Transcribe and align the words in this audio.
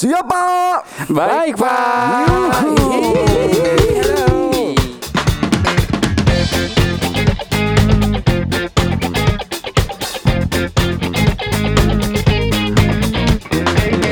Siapa? 0.00 0.80
Baik, 1.12 1.60
Pak. 1.60 2.64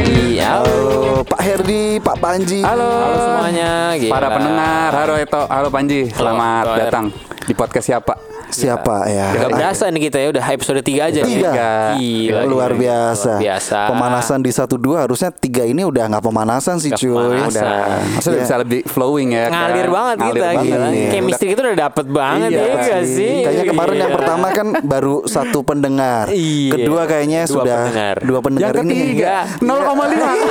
Iya. 0.04 0.60
Halo 0.60 1.24
Pak 1.24 1.40
Herdi, 1.40 1.96
Pak 2.04 2.16
Panji. 2.20 2.60
Halo. 2.60 2.84
Halo 2.84 3.16
semuanya. 3.24 3.72
Gila. 3.96 4.12
Para 4.12 4.28
pendengar, 4.36 4.90
halo 4.92 5.14
Eto, 5.16 5.40
halo 5.48 5.68
Panji, 5.72 6.12
selamat 6.12 6.64
halo, 6.68 6.76
datang 6.76 7.06
di 7.48 7.56
podcast 7.56 7.88
siapa? 7.88 8.37
Siapa 8.58 8.96
ya? 9.06 9.26
Gak 9.36 9.50
berasa 9.52 9.84
nih 9.86 10.00
kita 10.02 10.18
ya 10.18 10.28
udah 10.30 10.44
episode 10.48 10.80
3 10.80 10.98
aja 11.04 11.20
nih. 11.20 11.34
Tiga. 11.38 11.70
Gila, 11.94 12.40
luar 12.44 12.70
gila. 12.70 12.80
biasa. 12.80 13.30
Luar 13.30 13.42
biasa. 13.44 13.78
Pemanasan 13.88 14.38
di 14.40 14.50
satu 14.50 14.74
dua 14.74 14.96
harusnya 15.00 15.30
tiga 15.30 15.62
ini 15.62 15.82
udah 15.82 16.04
nggak 16.08 16.24
pemanasan 16.24 16.76
sih 16.76 16.90
Nggak 16.90 17.00
cuy. 17.00 17.14
pemanasan. 17.14 17.62
Udah, 17.62 17.86
maksudnya 18.10 18.34
Iya. 18.34 18.44
bisa 18.44 18.54
lebih 18.58 18.80
flowing 18.84 19.28
ya. 19.30 19.44
Ngalir 19.46 19.78
kan? 19.80 19.92
banget 19.92 20.16
Ngalir 20.18 20.34
kita 20.34 20.46
banget. 20.48 20.64
gila. 20.64 20.88
Iya. 20.88 21.08
Chemistry 21.10 21.46
kita 21.48 21.60
udah 21.62 21.78
dapet 21.80 22.06
banget 22.08 22.48
Iya, 22.48 22.58
ya 22.60 22.74
gak 22.76 23.02
sih? 23.06 23.32
Kayaknya 23.40 23.64
kemarin 23.66 23.94
yang 23.94 24.04
Iya. 24.04 24.16
pertama 24.16 24.46
kan 24.50 24.66
baru 24.82 25.14
satu 25.24 25.58
pendengar. 25.62 26.24
Iya. 26.28 26.72
Kedua 26.74 27.02
kayaknya 27.04 27.40
Dua 27.42 27.52
sudah 27.54 27.78
pendengar. 27.80 28.16
dua 28.20 28.40
pendengar 28.40 28.72
Yang 28.72 28.84
ini. 28.84 28.92
ketiga, 28.92 29.34
0,5. 29.60 30.34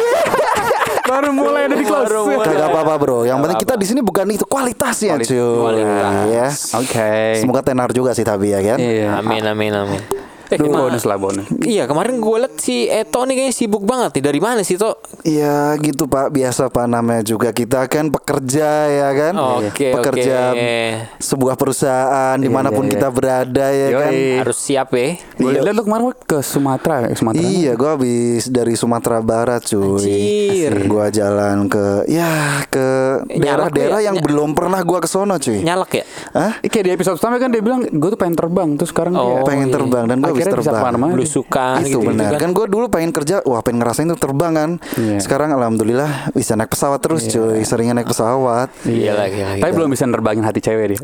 Baru 1.07 1.31
mulai 1.31 1.71
mulai. 2.05 2.45
Kagak 2.45 2.67
apa-apa 2.69 2.93
bro. 2.97 3.19
Yang 3.23 3.37
penting 3.41 3.59
kita 3.63 3.73
di 3.75 3.85
sini 3.87 3.99
bukan 4.01 4.25
itu 4.29 4.45
kualitasnya 4.45 5.13
Kuali- 5.15 5.27
cuy. 5.27 5.55
kualitas. 5.57 6.13
Ya. 6.27 6.47
Oke. 6.77 7.11
Semoga 7.39 7.61
tenar 7.63 7.89
juga 7.89 8.11
sih 8.13 8.21
tapi 8.21 8.53
ya 8.53 8.59
kan. 8.61 8.77
Iya. 8.77 9.19
Amin 9.19 9.43
amin 9.43 9.71
amin. 9.73 10.26
Eh, 10.47 10.55
Duh, 10.55 10.69
bonus 10.69 11.03
lah 11.03 11.15
bonus. 11.15 11.43
Iya 11.59 11.83
kemarin 11.85 12.17
gue 12.17 12.37
liat 12.39 12.55
si 12.55 12.87
Eto 12.87 13.21
nih 13.21 13.35
kayaknya 13.35 13.53
sibuk 13.53 13.83
banget 13.83 14.15
nih 14.15 14.23
Dari 14.23 14.39
mana 14.39 14.61
sih 14.61 14.75
To? 14.75 14.95
Iya 15.21 15.75
gitu 15.77 16.07
Pak, 16.07 16.31
biasa 16.31 16.67
Pak 16.67 16.85
namanya 16.85 17.19
juga 17.21 17.51
kita 17.51 17.83
kan 17.85 18.07
pekerja 18.07 18.69
ya 18.87 19.09
kan, 19.11 19.33
Oke, 19.35 19.91
pekerja 19.91 20.51
oke. 20.51 20.75
sebuah 21.19 21.55
perusahaan 21.55 22.35
di 22.35 22.47
mana 22.47 22.69
pun 22.69 22.85
iya. 22.85 22.91
kita 22.95 23.07
berada 23.09 23.67
ya 23.67 23.89
kan. 23.91 24.11
Yoi. 24.11 24.39
Harus 24.39 24.57
siap 24.57 24.93
ya 24.93 25.19
Gue 25.35 25.51
liat 25.53 25.67
lu 25.69 25.83
kemarin 25.83 26.15
ke 26.17 26.39
Sumatera, 26.39 26.95
ya, 27.03 27.13
Sumatera. 27.13 27.43
Iya, 27.43 27.71
gua 27.73 27.91
habis 27.93 28.47
dari 28.47 28.73
Sumatera 28.73 29.19
Barat 29.19 29.61
cuy. 29.63 29.99
Anjir. 29.99 30.73
Gua 30.87 31.05
jalan 31.07 31.67
ke 31.67 32.07
ya 32.07 32.63
ke 32.65 32.87
daerah-daerah 33.29 33.99
ya? 34.01 34.11
yang 34.11 34.17
Ny- 34.17 34.23
belum 34.23 34.49
pernah 34.53 34.79
gua 34.81 34.99
ke 34.99 35.07
sono 35.07 35.35
cuy. 35.35 35.61
Nyalek 35.61 35.91
ya? 35.93 36.03
Hah? 36.33 36.51
Kayak 36.61 36.83
di 36.83 36.91
episode 36.93 37.15
pertama 37.17 37.35
kan 37.37 37.49
dia 37.49 37.61
bilang 37.61 37.81
gue 37.83 38.09
tuh 38.09 38.17
pengen 38.17 38.35
terbang, 38.35 38.69
terus 38.75 38.89
sekarang 38.89 39.13
Oh, 39.13 39.41
dia 39.41 39.45
pengen 39.45 39.67
iya. 39.69 39.75
terbang 39.75 40.03
dan 40.05 40.17
gua 40.21 40.36
akhirnya 40.37 40.53
bisa 40.53 40.69
terbang. 40.69 40.81
ke 40.81 40.87
mana-mana. 40.93 41.11
Belusukan 41.17 41.75
itu 41.81 41.89
gitu, 41.89 41.99
benar. 42.05 42.31
Kan 42.37 42.51
gue 42.53 42.65
dulu 42.69 42.85
pengen 42.87 43.11
kerja, 43.11 43.35
wah 43.43 43.61
pengen 43.61 43.79
ngerasain 43.81 44.07
tuh 44.07 44.19
terbang 44.19 44.51
kan. 44.53 44.69
Iya. 44.95 45.17
Sekarang 45.19 45.49
alhamdulillah 45.51 46.29
bisa 46.31 46.53
naik 46.53 46.71
pesawat 46.71 46.99
terus 47.01 47.25
cuy. 47.25 47.61
Seringnya 47.61 47.97
naik 47.97 48.09
pesawat. 48.09 48.69
Iya 48.85 49.17
lagi 49.17 49.41
lagi. 49.41 49.61
Tapi 49.61 49.71
belum 49.73 49.89
bisa 49.89 50.05
nerbangin 50.05 50.45
hati 50.45 50.61
cewek 50.61 50.95
dia. 50.95 50.99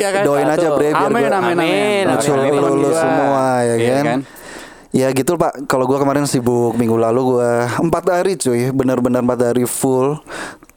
Ya 0.00 0.08
kan? 0.16 0.22
Doain 0.24 0.48
aja 0.48 0.58
Satu. 0.64 0.76
bre 0.80 0.88
biar 0.90 1.06
Amin, 1.06 1.28
gua 1.28 1.38
amin, 1.38 1.56
amin. 1.60 2.04
Amin, 2.08 2.24
amin. 2.24 2.52
lulus 2.56 2.96
semua 2.96 3.46
ya 3.62 3.74
Iya 3.76 3.94
kan. 3.94 4.04
kan? 4.06 4.20
Ya 4.90 5.06
gitu 5.14 5.38
Pak, 5.38 5.70
kalau 5.70 5.86
gua 5.86 6.02
kemarin 6.02 6.26
sibuk 6.26 6.74
minggu 6.74 6.98
lalu 6.98 7.38
gua 7.38 7.70
empat 7.78 8.10
hari 8.10 8.34
cuy, 8.34 8.74
benar-benar 8.74 9.22
empat 9.22 9.54
hari 9.54 9.62
full, 9.62 10.18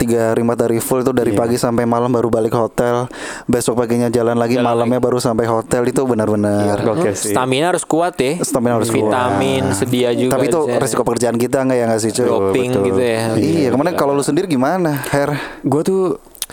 tiga 0.04 0.22
hari 0.30 0.44
empat 0.44 0.60
hari 0.62 0.78
full 0.78 1.00
itu 1.00 1.10
dari 1.10 1.32
Iya. 1.32 1.40
pagi 1.40 1.56
sampai 1.56 1.84
malam 1.84 2.10
baru 2.10 2.28
balik 2.28 2.52
hotel, 2.52 3.08
besok 3.46 3.80
paginya 3.80 4.08
jalan 4.08 4.36
lagi, 4.36 4.56
Jalan 4.56 4.68
malamnya 4.68 5.00
baru 5.00 5.18
sampai 5.18 5.46
hotel 5.46 5.88
itu 5.88 6.04
benar-benar. 6.04 6.78
Hmm, 6.78 7.08
sih. 7.14 7.32
Stamina 7.32 7.72
harus 7.72 7.84
kuat 7.84 8.16
ya. 8.16 8.38
Stamina 8.40 8.76
harus 8.76 8.90
kuat. 8.90 9.08
Vitamin 9.08 9.64
sedia 9.72 10.12
juga. 10.12 10.36
Tapi 10.36 10.46
itu 10.46 10.60
di 10.60 10.68
sana. 10.70 10.82
resiko 10.82 11.02
pekerjaan 11.02 11.38
kita 11.38 11.64
nggak 11.64 11.78
ya 11.78 11.86
nggak 11.88 12.02
sih 12.02 12.12
cuy? 12.12 12.28
doping 12.28 12.70
betul. 12.70 12.84
gitu 12.92 13.02
ya. 13.02 13.20
Iya, 13.34 13.68
kemarin 13.72 13.94
kalau 13.94 14.12
lu 14.12 14.22
sendiri 14.22 14.46
gimana, 14.46 15.00
Her? 15.08 15.40
Gue 15.64 15.82
tuh 15.82 16.02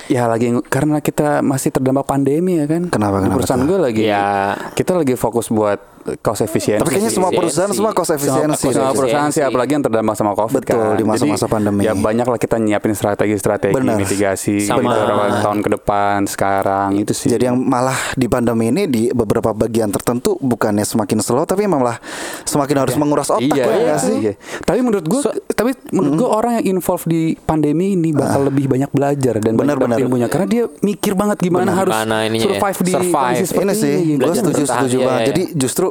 ya 0.06 0.24
lagi 0.24 0.48
karena 0.64 1.02
kita 1.02 1.42
masih 1.42 1.70
terdampak 1.70 2.06
pandemi 2.06 2.56
ya 2.56 2.64
kan. 2.64 2.86
Kenapa, 2.86 3.18
kenapa 3.18 3.36
perusahaan 3.36 3.60
tuh? 3.60 3.68
gue 3.68 3.78
lagi 3.82 4.02
Ya. 4.06 4.54
kita 4.72 4.94
lagi 4.94 5.14
fokus 5.14 5.50
buat 5.50 5.82
cost 6.20 6.40
efisiensi. 6.44 6.80
Tapi 6.80 6.90
kayaknya 6.90 7.12
semua 7.12 7.30
perusahaan 7.30 7.72
semua 7.72 7.92
cost 7.92 8.10
efisiensi. 8.14 8.68
Semua 8.72 8.92
perusahaan 8.92 9.30
sih 9.30 9.40
Efisiensi. 9.40 9.40
apalagi 9.44 9.70
yang 9.76 9.84
terdampak 9.84 10.14
sama 10.16 10.32
Covid 10.34 10.62
Betul, 10.64 10.76
kan. 10.76 10.98
di 10.98 11.04
masa-masa 11.04 11.46
pandemi. 11.46 11.82
Ya 11.84 11.92
banyak 11.92 12.26
lah 12.26 12.38
kita 12.40 12.56
nyiapin 12.56 12.94
strategi-strategi 12.96 13.74
mitigasi 13.76 14.56
Sama- 14.64 14.82
beberapa 14.84 15.42
tahun 15.44 15.58
ke 15.60 15.70
depan 15.80 16.18
sekarang 16.26 16.88
itu 16.98 17.12
sih. 17.12 17.28
Jadi 17.30 17.44
yang 17.52 17.56
malah 17.58 17.96
di 18.16 18.26
pandemi 18.26 18.72
ini 18.72 18.88
di 18.88 19.02
beberapa 19.12 19.52
bagian 19.52 19.92
tertentu 19.92 20.36
bukannya 20.40 20.82
semakin 20.86 21.18
slow 21.20 21.44
tapi 21.44 21.68
malah 21.68 22.00
semakin 22.48 22.76
harus 22.86 22.96
menguras 22.96 23.28
otak 23.30 23.52
iya, 23.52 23.94
ya 23.94 23.96
sih? 24.00 24.16
iya. 24.20 24.34
Tapi 24.64 24.80
menurut 24.80 25.06
gue, 25.06 25.20
tapi 25.52 25.76
menurut 25.92 26.14
gue 26.16 26.28
orang 26.28 26.52
yang 26.60 26.78
involved 26.78 27.06
di 27.06 27.34
pandemi 27.36 27.94
ini 27.94 28.10
bakal 28.14 28.48
lebih 28.48 28.70
banyak 28.70 28.90
belajar 28.90 29.38
dan 29.38 29.54
Benar, 29.56 29.76
banyak 29.76 30.00
ilmunya 30.06 30.28
karena 30.30 30.46
dia 30.46 30.64
mikir 30.80 31.12
banget 31.14 31.38
gimana 31.42 31.72
harus 31.74 31.94
ya, 31.94 32.28
survive 32.40 32.78
di 32.82 32.92
survive. 32.92 33.12
kondisi 33.12 33.44
seperti 33.46 33.66
Ini 33.70 33.74
sih, 33.74 33.94
gitu. 34.16 34.22
gue 34.24 34.34
setuju 34.34 34.62
setuju 34.66 34.96
iya, 34.96 35.06
banget. 35.06 35.20
iya. 35.20 35.28
Jadi 35.30 35.42
justru 35.56 35.86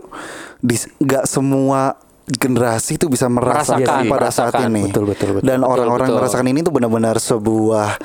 di 0.57 0.75
nggak 0.75 1.23
semua 1.23 1.95
generasi 2.27 2.95
itu 2.95 3.07
bisa 3.07 3.25
merasakan 3.25 3.81
Merasakan, 3.81 4.01
pada 4.05 4.29
saat 4.29 4.53
merasakan. 4.53 4.69
ini. 4.69 4.81
Betul, 4.85 5.03
betul, 5.07 5.29
betul. 5.33 5.45
Dan 5.45 5.59
orang-orang 5.61 6.09
merasakan 6.13 6.47
ini 6.47 6.59
tuh 6.61 6.69
benar-benar 6.69 7.17
sebuah 7.17 7.97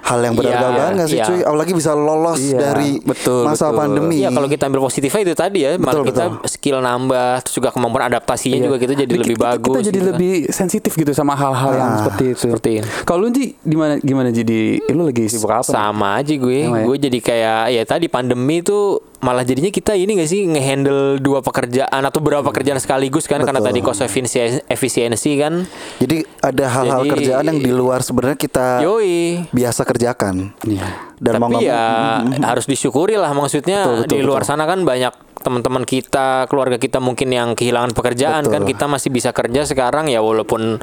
hal 0.00 0.24
yang 0.24 0.32
berharga 0.32 0.56
Iya, 0.56 0.72
banget 0.72 0.92
nggak 0.94 1.04
sih 1.06 1.18
iya. 1.18 1.26
cuy. 1.26 1.40
Apalagi 1.44 1.72
bisa 1.74 1.92
lolos 1.92 2.40
Iya, 2.40 2.56
dari 2.56 2.96
betul, 2.98 3.44
masa 3.44 3.68
betul. 3.68 3.76
pandemi. 3.76 4.14
Iya 4.16 4.32
kalau 4.32 4.48
kita 4.48 4.64
ambil 4.64 4.80
positifnya 4.80 5.20
itu 5.22 5.34
tadi 5.36 5.58
ya, 5.60 5.76
malah 5.76 5.84
Betul, 5.92 6.04
kita 6.06 6.24
betul. 6.32 6.48
skill 6.48 6.78
nambah, 6.80 7.30
terus 7.44 7.54
juga 7.54 7.68
kemampuan 7.68 8.08
adaptasinya 8.08 8.56
Iya. 8.56 8.64
juga 8.64 8.76
kita 8.78 8.92
jadi 8.96 9.04
Kita- 9.06 9.20
lebih 9.20 9.36
kita- 9.36 9.48
bagus. 9.52 9.68
Kita 9.68 9.80
jadi 9.84 9.98
gitu. 10.00 10.08
lebih 10.08 10.32
sensitif 10.48 10.92
gitu 10.94 11.12
sama 11.12 11.36
hal-hal 11.36 11.72
yang 11.74 11.90
Ah, 11.92 11.98
seperti 12.00 12.24
itu. 12.26 12.40
seperti 12.40 12.68
ini. 12.80 12.88
Kalau 13.04 13.20
lu 13.20 13.28
Ji 13.28 13.44
gimana 13.60 14.00
gimana 14.00 14.28
jadi 14.32 14.60
eh, 14.80 14.94
lu 14.96 15.04
lagi 15.04 15.28
sibuk 15.28 15.52
apa? 15.52 15.60
nih? 15.60 15.76
sama 15.76 16.08
aja 16.16 16.32
gue, 16.32 16.56
ya? 16.56 16.80
gue 16.80 16.96
jadi 16.98 17.18
kayak 17.20 17.60
ya 17.68 17.82
tadi 17.84 18.06
pandemi 18.08 18.64
tuh 18.64 19.04
malah 19.18 19.42
jadinya 19.42 19.68
kita 19.68 19.92
ini 19.92 20.14
gak 20.16 20.26
sih 20.26 20.44
ngehandle 20.44 21.18
dua 21.18 21.42
pekerjaan 21.42 22.00
atau 22.00 22.18
berapa 22.18 22.42
pekerjaan 22.44 22.78
sekaligus 22.78 23.26
kan 23.26 23.40
karena 23.40 23.58
Betul. 23.58 23.70
tadi 23.74 23.80
cost 23.82 24.00
efisiensi, 24.00 24.62
efisiensi 24.64 25.30
kan. 25.36 25.66
Jadi 25.98 26.22
ada 26.38 26.64
hal-hal 26.68 27.02
Jadi- 27.02 27.12
kerjaan 27.12 27.44
yang 27.44 27.58
di 27.58 27.70
luar 27.70 28.00
sebenarnya 28.00 28.36
kita 28.36 28.80
Yoi. 28.80 29.50
biasa 29.50 29.82
kerjakan. 29.82 30.54
Iya. 30.62 30.86
Dan 31.18 31.34
mau 31.36 31.50
Tapi 31.50 31.54
nggak 31.58 31.66
ya 31.66 31.82
mau- 31.82 32.30
Mm-mm. 32.30 32.46
harus 32.46 32.64
disyukuri 32.64 33.14
lah 33.14 33.30
maksudnya 33.32 33.82
Betul, 33.82 33.98
betul, 34.00 34.10
di 34.12 34.18
luar 34.22 34.42
betul. 34.42 34.50
sana 34.54 34.64
kan 34.64 34.78
banyak 34.82 35.12
teman-teman 35.40 35.82
kita, 35.82 36.46
keluarga 36.46 36.76
kita 36.76 36.98
mungkin 36.98 37.28
yang 37.30 37.48
kehilangan 37.54 37.94
pekerjaan 37.94 38.46
Betul. 38.46 38.52
kan 38.54 38.62
kita 38.66 38.84
masih 38.86 39.08
bisa 39.10 39.30
kerja 39.32 39.64
sekarang 39.64 40.10
ya 40.10 40.20
walaupun 40.20 40.82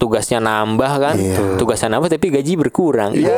tugasnya 0.00 0.40
nambah 0.40 0.92
kan, 0.96 1.16
Iya. 1.16 1.60
tugasnya 1.60 1.96
nambah 1.96 2.08
tapi 2.08 2.32
gaji 2.32 2.52
berkurang. 2.56 3.12
Iya. 3.12 3.36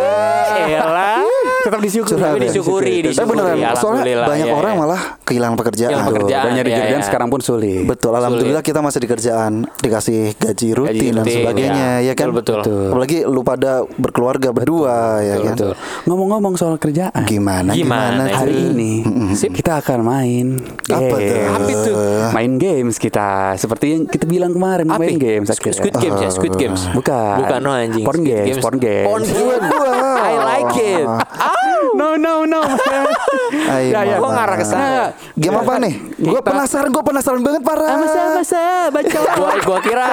Elah. 0.82 1.22
Tetap 1.62 1.78
disyukuri. 1.78 2.18
Tapi 2.18 2.38
ya? 2.38 2.42
disyukuri, 2.50 2.94
Tapi 2.98 3.06
disyukuri. 3.06 3.30
beneran, 3.38 3.54
soalnya 3.54 3.70
Alhamdulillah, 3.78 4.28
banyak 4.28 4.48
iya, 4.50 4.54
orang 4.58 4.72
iya. 4.74 4.82
malah 4.82 5.00
kehilangan 5.22 5.56
pekerjaan. 5.58 5.90
Kehilangan 5.90 6.10
pekerjaan. 6.10 6.44
Banyak 6.46 6.64
di 6.64 6.72
kerjaan 6.74 7.02
iya. 7.02 7.06
sekarang 7.06 7.28
pun 7.30 7.40
sulit. 7.42 7.82
Betul, 7.86 8.12
alhamdulillah 8.18 8.62
kita 8.66 8.80
masih 8.82 8.98
di 9.02 9.08
kerjaan, 9.10 9.52
dikasih 9.78 10.20
gaji 10.38 10.68
rutin 10.74 11.12
dan 11.14 11.22
rutin, 11.22 11.36
sebagainya, 11.38 11.88
ya. 12.02 12.10
ya 12.10 12.14
kan? 12.18 12.28
Betul, 12.34 12.66
betul. 12.66 12.90
Apalagi 12.90 13.18
lu 13.26 13.40
pada 13.46 13.72
berkeluarga 13.86 14.48
berdua, 14.50 15.22
ya 15.22 15.34
kan? 15.38 15.54
betul. 15.54 15.72
Ngomong-ngomong 16.10 16.54
soal 16.58 16.74
kerjaan. 16.82 17.22
Gimana? 17.26 17.70
Gimana 17.74 18.26
Gimana? 18.26 18.38
Hari 18.42 18.54
ini 18.74 18.92
Sip. 19.38 19.54
kita 19.54 19.78
akan 19.78 19.98
main 20.02 20.46
Apa 20.88 21.16
tuh? 21.16 21.18
games. 21.18 21.52
Apa 21.52 21.70
itu? 21.70 21.92
Main 22.32 22.52
games 22.58 22.96
kita 22.98 23.28
Seperti 23.56 23.84
yang 23.94 24.02
kita 24.08 24.24
bilang 24.26 24.52
kemarin 24.52 24.86
Apa? 24.88 25.00
Main 25.00 25.16
games 25.20 25.48
Squid, 25.52 25.76
akhirnya. 25.76 25.78
Squid 25.78 25.94
Games 26.02 26.20
ya, 26.20 26.30
Squid 26.32 26.54
Games. 26.56 26.80
Bukan 26.92 27.34
Bukan 27.44 27.58
no 27.62 27.70
anjing. 27.72 28.04
Porn 28.04 28.20
Squid 28.20 28.28
games, 28.28 28.62
porn 28.62 28.76
games. 28.78 29.06
Porn 29.06 29.22
games. 29.24 29.68
I 30.22 30.32
like 30.38 30.74
it. 30.76 31.06
No 31.92 32.16
no 32.16 32.48
no 32.48 32.64
Ayo, 33.52 33.92
Ya, 33.92 34.00
ya. 34.00 34.16
Gua 34.16 34.32
ngarah 34.32 34.56
ke 34.56 34.64
sana. 34.64 35.12
Game 35.36 35.52
apa 35.52 35.76
nih? 35.76 35.92
Gue 36.16 36.40
penasaran, 36.40 36.88
gue 36.88 37.04
penasaran 37.04 37.40
banget 37.44 37.60
parah. 37.60 38.00
Masa-masa 38.00 38.88
bacot 38.88 39.28
gua 39.38 39.50
gua 39.60 39.78
kira 39.84 40.06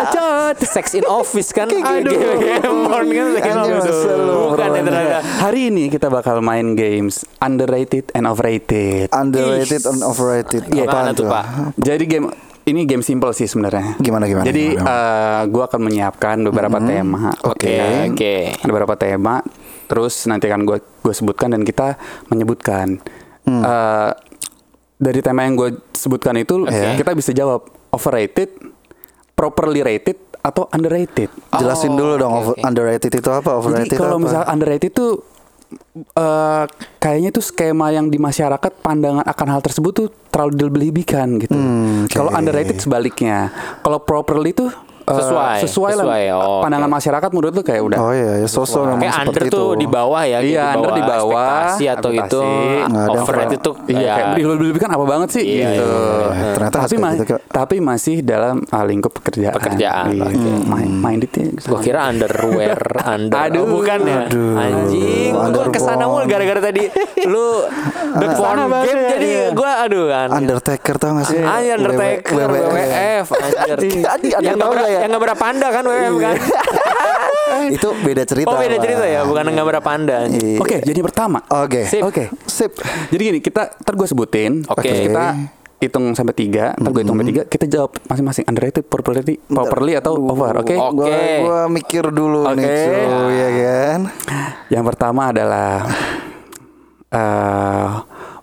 sex 0.60 0.94
in 0.94 1.06
office 1.08 1.56
kan 1.56 1.72
Aduh. 1.72 2.12
game 2.12 2.80
porn 2.86 3.08
kan 3.40 3.56
masa 3.64 4.14
lu 4.16 4.54
bukan 4.54 4.70
ya 4.76 4.82
ternyata 4.84 5.20
Hari 5.24 5.72
ini 5.72 5.88
kita 5.88 6.12
bakal 6.12 6.44
main 6.44 6.76
games 6.76 7.24
Underrated 7.40 8.12
and 8.14 8.28
overrated 8.28 9.08
Underrated 9.16 9.84
and 9.88 10.04
overrated. 10.04 10.29
Gimana 10.70 10.90
Apaan 10.90 11.16
tuh, 11.16 11.26
Pak? 11.28 11.44
Jadi 11.78 12.04
game 12.06 12.28
ini 12.66 12.86
game 12.86 13.02
simple 13.02 13.34
sih 13.34 13.50
sebenarnya. 13.50 13.98
Gimana, 13.98 14.30
gimana, 14.30 14.46
Jadi 14.46 14.78
gimana, 14.78 14.90
eh, 14.90 15.42
gua 15.50 15.64
akan 15.66 15.82
menyiapkan 15.90 16.38
beberapa 16.46 16.78
tema. 16.78 17.34
Oke, 17.42 17.76
oke. 18.14 18.34
Ada 18.62 18.70
beberapa 18.70 18.96
tema. 18.96 19.42
Terus 19.90 20.14
nanti 20.30 20.46
akan 20.46 20.70
gue 20.70 20.78
gue 21.02 21.14
sebutkan 21.18 21.50
dan 21.50 21.66
kita 21.66 21.98
menyebutkan. 22.30 23.02
Hmm. 23.50 23.64
Eh, 23.66 24.12
dari 25.00 25.20
tema 25.24 25.48
yang 25.48 25.56
gue 25.56 25.80
sebutkan 25.96 26.36
itu 26.38 26.68
Oke. 26.68 27.00
kita 27.00 27.16
bisa 27.16 27.32
jawab 27.32 27.66
overrated, 27.90 28.52
properly 29.34 29.82
rated 29.82 30.20
atau 30.40 30.68
underrated. 30.70 31.32
Jelasin 31.56 31.96
Oh, 31.96 31.98
dulu 31.98 32.14
dong 32.20 32.34
oke. 32.36 32.60
underrated 32.62 33.12
itu 33.12 33.30
apa? 33.32 33.50
Jadi 33.50 33.60
Overrated 33.60 33.98
kalau 33.98 34.20
apa? 34.20 34.26
misal 34.28 34.42
underrated 34.46 34.92
itu 34.92 35.08
eh, 35.96 36.66
kayaknya 36.98 37.30
tuh 37.30 37.44
skema 37.46 37.94
yang 37.94 38.10
di 38.10 38.18
masyarakat 38.18 38.82
pandangan 38.82 39.26
akan 39.26 39.48
hal 39.54 39.62
tersebut 39.62 39.92
tuh 39.94 40.08
terlalu 40.34 40.52
dilebih-lebihkan 40.58 41.28
gitu. 41.42 41.54
Hmm, 41.56 42.06
oke. 42.10 42.14
Kalau 42.14 42.32
underrated 42.34 42.78
sebaliknya. 42.82 43.54
Kalau 43.86 44.02
properly 44.02 44.54
tuh 44.54 44.70
eh, 45.10 45.18
Sesuai, 45.20 45.58
sesuai, 45.60 45.92
sesuai. 45.96 46.24
lah. 46.30 46.38
Oh, 46.40 46.62
pandangan 46.62 46.86
oke. 46.86 46.96
masyarakat 46.96 47.30
menurut 47.32 47.52
lu 47.52 47.64
kayak 47.64 47.82
udah. 47.84 47.98
Oh 48.00 48.12
iya, 48.12 48.32
ya 48.38 48.48
sosok 48.48 48.84
memang 48.88 49.02
Kayak 49.02 49.16
under 49.18 49.34
seperti 49.34 49.50
tuh 49.50 49.66
itu. 49.66 49.74
di 49.76 49.88
bawah 49.90 50.22
ya, 50.24 50.38
kayak 50.38 50.50
Iya, 50.50 50.66
under 50.72 50.92
di 50.92 51.04
bawah, 51.04 51.50
ekspektasi 51.50 51.84
atau 51.90 52.10
ekspektasi. 52.10 52.30
itu 52.30 52.42
ada 52.80 53.10
overrated 53.16 53.60
tuh 53.60 53.76
Iya, 53.82 53.90
kayak 53.90 54.16
kayak 54.16 54.30
dilebih-lebihkan 54.36 54.90
apa 54.92 55.06
banget 55.06 55.30
sih 55.32 55.44
Iya, 55.44 55.68
gitu. 55.68 55.90
iya, 55.90 56.30
iya. 56.30 56.52
Ternyata 56.52 56.78
tapi, 56.80 56.90
kayak 56.92 57.02
ma- 57.02 57.16
gitu, 57.16 57.36
tapi 57.50 57.76
masih 57.82 58.16
dalam 58.22 58.56
uh, 58.64 58.86
lingkup 58.86 59.12
pekerjaan. 59.14 59.56
Pekerjaan, 59.56 60.06
Iya, 60.12 60.24
oke. 60.24 60.50
main 60.68 60.92
minded 60.92 61.32
ya. 61.32 61.46
Gua 61.60 61.80
kira 61.80 62.00
underwear, 62.06 62.78
under. 63.02 63.38
Aduh. 63.44 63.60
Oh, 63.60 63.68
bukan 63.72 64.00
ya? 64.02 64.22
Anjing, 64.30 65.32
gua 65.34 65.66
ke 65.68 65.80
sana 65.80 66.06
mulu 66.06 66.26
gara-gara 66.26 66.62
tadi 66.62 66.86
lu 67.26 67.66
the 68.20 68.28
porn 68.32 68.58
game 68.60 69.00
ya, 69.00 69.10
jadi 69.12 69.28
iya. 69.28 69.46
gua 69.52 69.72
aduh 69.82 70.06
kan. 70.08 70.28
Undertaker 70.32 70.96
tau 70.96 71.12
gak 71.16 71.28
sih? 71.28 71.40
Anjir 71.40 71.76
Undertaker. 71.76 72.34
WWF, 72.36 73.26
anjir. 73.32 73.78
Tadi 74.00 74.28
ada 74.32 74.44
yang 74.44 74.58
tahu 74.58 74.72
nggak 74.72 74.90
ya? 74.90 74.99
Yang 75.02 75.10
nggak 75.12 75.24
berapa 75.24 75.40
panda 75.40 75.68
kan 75.72 75.84
WWF 75.84 76.16
kan? 76.20 76.36
Itu 77.76 77.90
beda 78.06 78.24
cerita. 78.24 78.48
Oh 78.50 78.56
beda 78.56 78.78
cerita 78.80 79.06
ya, 79.06 79.22
bukan 79.26 79.44
nggak 79.52 79.68
berapa 79.68 79.84
panda. 79.84 80.26
Iya. 80.30 80.60
Oke, 80.62 80.80
jadi 80.86 81.00
pertama. 81.02 81.44
Oke. 81.50 81.86
Sip. 81.90 82.02
Oke. 82.06 82.32
Sip. 82.46 82.72
Jadi 83.12 83.22
gini, 83.22 83.40
kita 83.44 83.80
ntar 83.84 83.94
gue 83.98 84.08
sebutin. 84.08 84.64
Oke. 84.70 84.86
Terus 84.86 85.02
kita 85.12 85.26
hitung 85.80 86.14
sampai 86.16 86.36
tiga. 86.36 86.76
Ntar 86.78 86.90
gue 86.94 87.02
hitung 87.04 87.18
sampai 87.18 87.30
tiga. 87.34 87.44
Kita 87.50 87.66
jawab 87.68 87.92
masing-masing 88.08 88.46
underrated, 88.48 88.86
properly, 88.88 89.36
properly 89.50 89.94
atau 89.98 90.16
over. 90.16 90.54
Oke. 90.62 90.76
Oke. 90.78 90.94
Gua, 90.96 91.10
gua 91.44 91.62
mikir 91.68 92.04
dulu 92.14 92.48
nih 92.56 92.64
Oke. 92.64 92.78
cuy, 92.88 93.34
ya 93.36 93.50
kan. 93.58 94.02
Yang 94.70 94.84
pertama 94.94 95.22
adalah 95.34 95.90
eh 97.10 97.88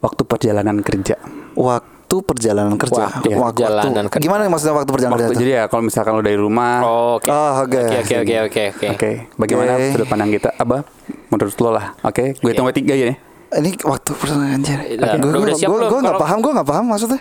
waktu 0.02 0.22
perjalanan 0.26 0.82
kerja. 0.82 1.16
Waktu 1.56 1.95
perjalanan 2.22 2.74
kerja. 2.74 3.02
Waktu 3.10 3.28
Waktu- 3.32 3.62
perjalanan 3.66 4.04
kerja. 4.06 4.22
Gimana 4.22 4.40
maksudnya 4.46 4.74
waktu 4.74 4.90
perjalanan 4.90 5.16
Waktu, 5.16 5.26
kerja? 5.28 5.40
jadi 5.40 5.52
ya 5.52 5.62
kalau 5.66 5.82
misalkan 5.82 6.12
lo 6.12 6.22
dari 6.22 6.38
rumah, 6.38 6.74
Oh, 6.80 7.18
Oke. 7.18 7.28
Oh, 7.28 7.52
oke. 7.60 7.82
Oke 7.98 8.14
oke 8.16 8.34
oke 8.42 8.62
oke 8.70 8.86
oke. 8.92 9.10
bagaimana 9.34 9.70
Oke. 9.74 9.86
sudut 9.90 10.06
pandang 10.06 10.30
kita? 10.30 10.50
Apa? 10.54 10.86
Menurut 11.26 11.56
lo 11.56 11.70
lah. 11.70 11.86
Oke, 12.00 12.24
gue 12.32 12.48
hitung 12.48 12.64
sampai 12.64 12.76
tiga 12.76 12.94
ya. 12.94 13.14
Ini 13.48 13.70
waktu 13.80 14.10
perjalanan 14.14 14.56
anjir. 14.56 14.78
Udah, 14.94 15.18
Gue 15.56 15.78
gue 15.84 16.00
nggak 16.00 16.18
paham, 16.18 16.38
gue 16.40 16.52
nggak 16.54 16.68
paham 16.68 16.84
maksudnya. 16.86 17.20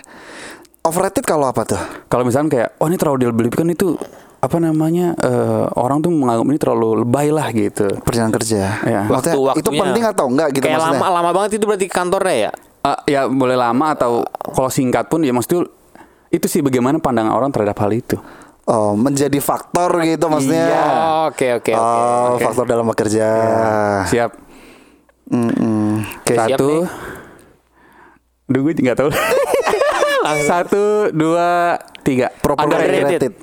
Overrated 0.82 1.22
kalau 1.22 1.46
apa 1.46 1.66
tuh? 1.66 1.82
Kalau 2.06 2.22
misalkan 2.22 2.46
kayak, 2.48 2.78
oh 2.78 2.86
ini 2.86 2.94
terlalu 2.94 3.26
dilebihkan 3.26 3.66
itu 3.68 3.98
apa 4.36 4.62
namanya 4.62 5.16
eh, 5.18 5.66
orang 5.74 5.98
tuh 5.98 6.12
menganggap 6.12 6.46
ini 6.46 6.58
terlalu 6.60 7.02
lebay 7.02 7.34
lah 7.34 7.50
gitu. 7.50 7.90
Perjalanan 8.00 8.30
kerja. 8.30 8.78
Iya. 8.80 9.00
Maksudnya 9.10 9.34
itu 9.58 9.70
penting 9.72 10.04
atau 10.04 10.26
enggak 10.28 10.48
gitu 10.52 10.62
Kayak 10.62 10.78
maksudnya? 10.78 11.00
lama 11.02 11.08
lama 11.10 11.30
banget 11.34 11.50
itu 11.58 11.64
berarti 11.66 11.86
kantornya 11.88 12.36
ya? 12.38 12.52
Ah, 12.86 13.02
ya 13.02 13.26
boleh 13.26 13.58
lama 13.58 13.98
atau 13.98 14.22
kalau 14.54 14.70
singkat 14.70 15.10
pun 15.10 15.26
ya 15.26 15.34
maksudnya 15.34 15.66
itu 16.30 16.46
sih 16.46 16.62
bagaimana 16.62 17.02
pandangan 17.02 17.34
orang 17.34 17.50
terhadap 17.50 17.74
hal 17.82 17.90
itu. 17.90 18.14
Oh, 18.66 18.94
menjadi 18.94 19.38
faktor 19.42 19.90
gitu 20.06 20.26
maksudnya. 20.30 20.66
Iya. 20.70 20.82
Oh, 20.86 21.22
Oke 21.34 21.46
oke 21.58 21.72
oke. 21.74 21.82
Oh, 21.82 22.38
oke. 22.38 22.44
faktor 22.46 22.64
dalam 22.66 22.86
bekerja. 22.86 23.26
Siap. 24.06 24.30
Mm-mm. 25.34 26.06
Oke. 26.22 26.34
Siap 26.34 26.58
Satu. 26.58 26.70
Duh 28.46 28.60
gue 28.62 28.72
nggak 28.78 28.98
tahu. 29.02 29.10
Satu, 30.50 31.10
dua, 31.14 31.78
tiga. 32.02 32.30
Properly 32.38 32.70
Underrated. 32.70 33.06
rated. 33.06 33.34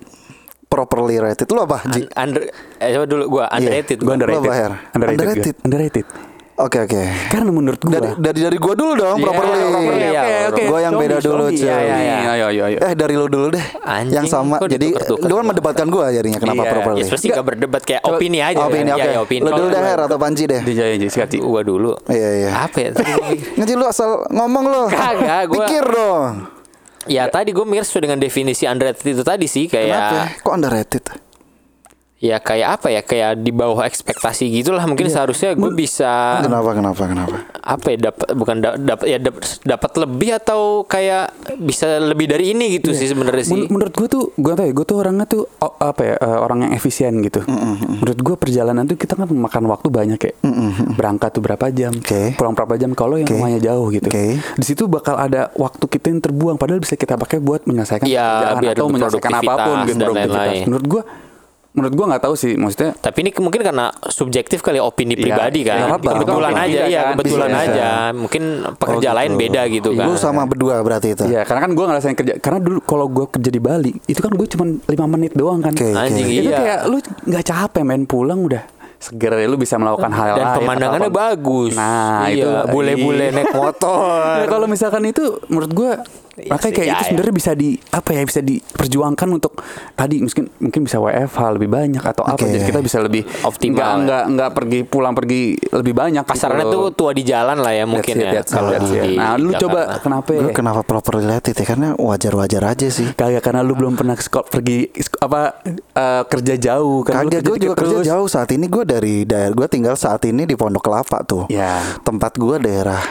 Properly 0.68 1.16
rated. 1.20 1.48
Lu 1.52 1.60
apa, 1.64 1.84
Ji? 1.92 2.08
Un- 2.08 2.12
under 2.16 2.42
eh 2.80 2.90
coba 2.92 3.06
dulu 3.08 3.24
gua 3.30 3.46
underrated. 3.52 3.98
Gue 4.00 4.14
underrated. 4.16 4.44
Lo, 4.44 4.52
Bahar? 4.52 4.72
Underrated. 4.92 5.20
gue. 5.20 5.28
Underrated. 5.28 5.56
Underrated. 5.64 6.06
Oke, 6.54 6.78
oke. 6.80 7.02
Karena 7.28 7.50
menurut 7.50 7.82
gue. 7.82 7.90
Dari 7.90 8.14
dari 8.14 8.40
dari 8.46 8.58
gua 8.58 8.78
dulu 8.78 8.94
dong, 8.94 9.18
Iya, 9.18 9.26
properly. 9.26 9.58
properly, 9.58 10.06
ya. 10.06 10.22
Oke, 10.22 10.36
oke. 10.46 10.64
Gua 10.64 10.80
yang 10.80 10.94
Show 10.94 11.02
beda 11.02 11.16
me, 11.16 11.24
dulu, 11.24 11.44
cuy. 11.44 11.58
Iya, 11.58 11.78
iya, 11.80 11.98
iya. 11.98 12.16
Ayo, 12.30 12.46
ayo, 12.46 12.62
ayo. 12.64 12.78
Eh 12.80 12.94
dari 12.94 13.14
lu 13.14 13.26
dulu 13.26 13.48
deh. 13.50 13.66
Anjing, 13.82 14.14
yang 14.14 14.28
sama. 14.30 14.56
Jadi 14.62 14.88
lu 14.94 15.34
kan 15.34 15.46
mendebatkan 15.46 15.88
gua 15.88 16.06
jadinya 16.08 16.38
kenapa 16.38 16.62
Iya. 16.62 16.72
properly. 16.72 16.96
Ya 16.96 17.04
sebenarnya 17.04 17.32
nggak 17.34 17.48
berdebat 17.50 17.82
kayak 17.82 18.02
opini 18.06 18.40
aja. 18.40 18.56
Oh, 18.56 18.70
opini 18.70 18.86
kan? 18.86 18.96
oke. 18.96 19.02
Ya, 19.02 19.10
ya, 19.10 19.20
opini. 19.20 19.42
Lu 19.42 19.50
dulu 19.52 19.68
deh 19.68 19.82
Her 19.82 20.00
atau 20.04 20.18
Panji 20.18 20.44
deh. 20.46 20.62
Dijaya 20.62 20.94
aja 20.94 21.08
sikat. 21.10 21.30
Gua 21.36 21.62
dulu. 21.62 21.92
Iya, 22.06 22.30
iya. 22.38 22.50
Apa 22.60 22.78
ya? 22.80 22.90
Ngaji 23.58 23.74
lu 23.82 23.86
asal 23.86 24.10
ngomong 24.30 24.64
lu. 24.64 24.84
Kagak, 24.88 25.50
gua- 25.50 25.58
Pikir 25.66 25.84
dong. 25.84 26.34
Ya 27.04 27.28
tadi 27.28 27.52
gue 27.52 27.68
mikir 27.68 27.84
sesuai 27.84 28.04
dengan 28.06 28.16
definisi 28.16 28.64
underrated 28.64 29.04
itu 29.04 29.28
tadi 29.28 29.44
sih 29.44 29.68
Kenapa? 29.68 30.32
kayak 30.32 30.40
Kok 30.40 30.54
underrated? 30.56 31.04
Ya 32.24 32.40
kayak 32.40 32.80
apa 32.80 32.88
ya 32.88 33.02
kayak 33.04 33.44
di 33.44 33.52
bawah 33.52 33.84
ekspektasi 33.84 34.48
gitulah 34.48 34.88
mungkin 34.88 35.12
seharusnya 35.12 35.52
gue 35.54 35.72
bisa 35.76 36.40
Kenapa? 36.40 36.72
Kenapa? 36.72 37.04
Kenapa? 37.04 37.36
apa 37.60 37.88
ya 37.90 37.98
dapat 38.02 38.28
bukan 38.32 38.56
dapat 38.64 39.06
ya 39.06 39.20
dap- 39.20 39.44
dapat 39.60 39.92
lebih 39.98 40.30
atau 40.34 40.62
kayak 40.84 41.32
bisa 41.60 42.00
lebih 42.00 42.32
dari 42.32 42.52
ini 42.52 42.80
gitu 42.80 42.92
sih 42.92 43.08
sebenarnya 43.08 43.44
sih. 43.44 43.56
Men- 43.58 43.68
menurut 43.70 43.92
gue 43.92 44.08
tuh 44.08 44.24
gue 44.34 44.54
tau 44.54 44.64
ya 44.64 44.72
gue 44.72 44.86
tuh 44.86 44.98
orangnya 44.98 45.28
tuh 45.28 45.52
oh, 45.60 45.74
apa 45.78 46.02
ya 46.02 46.16
eh, 46.16 46.38
orang 46.40 46.60
yang 46.64 46.72
efisien 46.74 47.12
gitu 47.20 47.44
menurut 47.44 48.16
gue 48.18 48.36
perjalanan 48.40 48.84
tuh 48.84 48.96
kita 48.96 49.16
kan 49.16 49.28
memakan 49.28 49.68
waktu 49.68 49.88
banyak 49.88 50.18
kayak 50.18 50.38
berangkat 50.96 51.30
tuh 51.30 51.44
berapa 51.44 51.66
jam 51.72 51.92
Oke. 51.92 52.36
pulang 52.36 52.56
berapa 52.56 52.76
jam 52.78 52.96
kalau 52.96 53.20
yang 53.20 53.28
Oke. 53.28 53.36
rumahnya 53.36 53.60
jauh 53.62 53.92
gitu 53.92 54.08
Oke. 54.08 54.40
di 54.40 54.64
situ 54.66 54.88
bakal 54.88 55.20
ada 55.20 55.52
waktu 55.56 55.84
kita 55.88 56.08
yang 56.08 56.24
terbuang 56.24 56.56
padahal 56.56 56.80
bisa 56.80 56.96
kita 56.96 57.20
pakai 57.20 57.44
buat 57.44 57.68
menyelesaikan 57.68 58.08
Iya, 58.08 58.28
pekerjaan 58.56 58.72
atau 58.72 58.88
menyelesaikan 58.88 59.32
apa 59.34 59.54
pun 59.62 59.76
gitu 59.86 60.04
dan 60.08 60.28
menurut 60.64 60.88
gue 60.88 61.04
menurut 61.74 61.90
gue 61.92 62.06
nggak 62.06 62.22
tahu 62.22 62.34
sih 62.34 62.54
maksudnya 62.54 62.94
Tapi 62.96 63.18
ini 63.20 63.30
mungkin 63.36 63.62
karena 63.62 63.90
subjektif 64.06 64.62
kali 64.62 64.78
ya, 64.78 64.84
opini 64.84 65.14
Iya, 65.14 65.26
pribadi 65.26 65.60
iya, 65.60 65.68
kan. 65.68 65.76
nggak 65.76 65.90
apa-apa. 65.92 66.12
kebetulan 66.16 66.54
aja 66.56 66.80
ya, 66.84 67.02
kan. 67.02 67.12
kebetulan 67.12 67.50
Bisa, 67.50 67.60
aja. 67.60 67.68
bisa. 67.68 67.88
Mungkin 68.14 68.44
pekerja 68.76 69.08
Oh, 69.08 69.16
lain 69.16 69.32
gitu. 69.32 69.42
beda 69.42 69.62
gitu 69.68 69.90
kan. 69.92 70.06
Lu 70.06 70.14
sama 70.16 70.42
berdua 70.44 70.76
berarti 70.80 71.08
itu. 71.12 71.24
Iya, 71.26 71.42
karena 71.44 71.62
kan 71.62 71.72
gue 71.72 71.86
ngerasain 71.86 72.16
kerja. 72.16 72.34
Karena 72.38 72.60
dulu 72.60 72.80
kalau 72.80 73.06
gue 73.08 73.26
kerja 73.28 73.50
di 73.50 73.58
Bali, 73.58 73.92
itu 74.04 74.20
kan 74.20 74.30
gue 74.30 74.48
cuma 74.48 74.64
lima 74.70 75.06
menit 75.08 75.34
doang 75.34 75.60
kan. 75.60 75.74
Oke, 75.74 75.82
oke. 75.84 75.98
Anjing 76.00 76.28
Itu 76.30 76.48
iya. 76.48 76.58
kayak 76.58 76.80
lu 76.86 76.98
nggak 77.02 77.44
capek 77.44 77.82
main 77.84 78.04
pulang 78.04 78.40
udah 78.40 78.64
seger 78.96 79.36
ya 79.36 79.46
lu 79.46 79.60
bisa 79.60 79.76
melakukan 79.76 80.12
hal 80.12 80.32
Dan 80.32 80.46
lain. 80.46 80.58
pemandangannya 80.62 81.02
atau 81.04 81.12
apa. 81.12 81.24
bagus. 81.28 81.74
Nah, 81.74 82.24
itu 82.30 82.48
iya, 82.48 82.64
bule-bule 82.66 83.26
iya. 83.26 83.36
naik 83.36 83.52
motor. 83.52 84.00
Nah, 84.40 84.48
kalau 84.48 84.64
misalkan 84.66 85.04
itu 85.04 85.24
menurut 85.46 85.72
gue 85.72 85.92
Iya 86.34 86.50
makanya 86.50 86.74
sih, 86.74 86.78
kayak 86.82 86.88
ya, 86.90 86.94
itu 86.94 86.98
ya. 86.98 87.08
sebenarnya 87.14 87.36
bisa 87.38 87.52
di 87.54 87.70
apa 87.94 88.10
ya 88.10 88.22
bisa 88.26 88.42
diperjuangkan 88.42 89.28
untuk 89.38 89.54
tadi 89.94 90.18
mungkin 90.18 90.46
mungkin 90.66 90.82
bisa 90.82 90.98
WFH 90.98 91.40
lebih 91.62 91.70
banyak 91.70 92.02
atau 92.02 92.26
apa 92.26 92.42
Oke. 92.42 92.50
jadi 92.50 92.66
kita 92.74 92.82
bisa 92.82 92.98
lebih 93.06 93.22
Optimal, 93.46 93.78
nggak 93.78 93.86
ya. 93.86 94.02
nggak 94.02 94.24
nggak 94.34 94.50
pergi 94.58 94.80
pulang 94.82 95.14
pergi 95.14 95.42
lebih 95.70 95.94
banyak 95.94 96.26
Kasarannya 96.26 96.66
gitu 96.66 96.74
tuh 96.74 96.86
tua 96.98 97.12
di 97.14 97.22
jalan 97.22 97.62
lah 97.62 97.70
ya 97.70 97.86
mungkin 97.86 98.16
it, 98.18 98.26
ya. 98.26 98.32
that's 98.42 98.50
it, 98.50 98.58
Kalau 98.58 98.74
it. 98.74 98.82
di 98.82 99.14
Nah, 99.14 99.38
lu 99.38 99.54
coba 99.54 100.02
kenapa 100.02 100.30
Gue 100.34 100.50
ya? 100.50 100.56
kenapa 100.58 100.82
proper 100.82 101.22
related 101.22 101.54
ya? 101.54 101.66
Karena 101.70 101.88
wajar-wajar 101.94 102.64
aja 102.66 102.88
sih. 102.90 103.14
Kagak 103.14 103.46
karena 103.46 103.62
lu 103.62 103.78
belum 103.78 103.94
pernah 103.94 104.18
sekolah 104.18 104.50
pergi 104.50 104.90
apa 105.22 105.62
eh, 105.94 106.24
kerja 106.26 106.54
jauh 106.58 107.06
kan 107.06 107.14
lu 107.14 107.30
Kagak 107.30 107.42
gue 107.46 107.58
juga 107.62 107.76
kerja 107.78 107.98
terus. 108.02 108.10
jauh 108.10 108.26
saat 108.26 108.50
ini 108.58 108.66
gue 108.66 108.84
dari 108.90 109.22
daerah 109.30 109.54
gue 109.54 109.68
tinggal 109.70 109.94
saat 109.94 110.26
ini 110.26 110.50
di 110.50 110.58
Pondok 110.58 110.82
Kelapa 110.82 111.22
tuh. 111.22 111.46
Ya. 111.54 111.78
Tempat 112.02 112.42
gue 112.42 112.58
daerah 112.58 113.06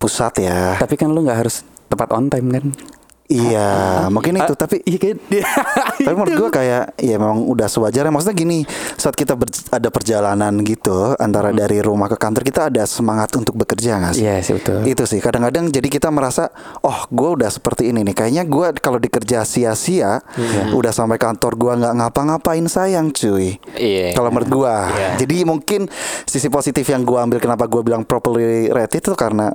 pusat 0.00 0.40
ya. 0.40 0.80
Tapi 0.80 0.96
kan 0.96 1.12
lu 1.12 1.20
nggak 1.20 1.38
harus 1.44 1.60
tepat 1.94 2.10
on 2.10 2.26
time 2.26 2.50
kan? 2.50 2.66
Iya, 3.24 3.72
mungkin 4.10 4.36
itu 4.36 4.52
Ah, 4.52 4.58
tapi 4.58 4.84
iya 4.84 5.00
kan? 5.00 5.16
tapi 5.96 6.12
menurut 6.12 6.36
gue 6.36 6.50
kayak 6.52 6.92
ya 6.94 7.16
memang 7.16 7.48
udah 7.48 7.64
sewajarnya 7.66 8.12
maksudnya 8.12 8.36
gini 8.36 8.68
saat 8.94 9.16
kita 9.16 9.32
ber- 9.32 9.48
ada 9.70 9.88
perjalanan 9.88 10.52
gitu 10.60 11.16
antara 11.16 11.48
dari 11.48 11.80
rumah 11.80 12.06
ke 12.06 12.14
kantor 12.14 12.44
kita 12.44 12.68
ada 12.68 12.84
semangat 12.84 13.32
untuk 13.32 13.56
bekerja 13.56 13.96
nggak 13.96 14.12
sih? 14.12 14.22
Iya 14.22 14.44
sih 14.44 14.52
betul. 14.52 14.84
Itu 14.84 15.08
sih 15.08 15.18
kadang-kadang 15.18 15.72
jadi 15.72 15.88
kita 15.88 16.12
merasa 16.12 16.52
oh 16.78 17.08
gue 17.08 17.30
udah 17.34 17.48
seperti 17.48 17.88
ini 17.88 18.04
nih 18.04 18.12
kayaknya 18.14 18.44
gue 18.44 18.76
kalau 18.76 19.00
dikerja 19.00 19.40
sia-sia 19.42 20.20
udah 20.70 20.92
sampai 20.92 21.16
kantor 21.16 21.56
gue 21.56 21.72
nggak 21.80 21.94
ngapa-ngapain 21.96 22.68
sayang 22.68 23.08
cuy. 23.08 23.56
Iya. 23.72 24.12
Kalau 24.12 24.28
menurut 24.28 24.52
gue, 24.52 24.74
Iya. 24.92 25.10
jadi 25.16 25.48
mungkin 25.48 25.88
sisi 26.22 26.52
positif 26.52 26.84
yang 26.84 27.00
gue 27.00 27.16
ambil 27.16 27.40
kenapa 27.40 27.64
gue 27.64 27.80
bilang 27.80 28.04
properly 28.04 28.68
rated 28.68 29.00
itu 29.00 29.16
karena 29.16 29.48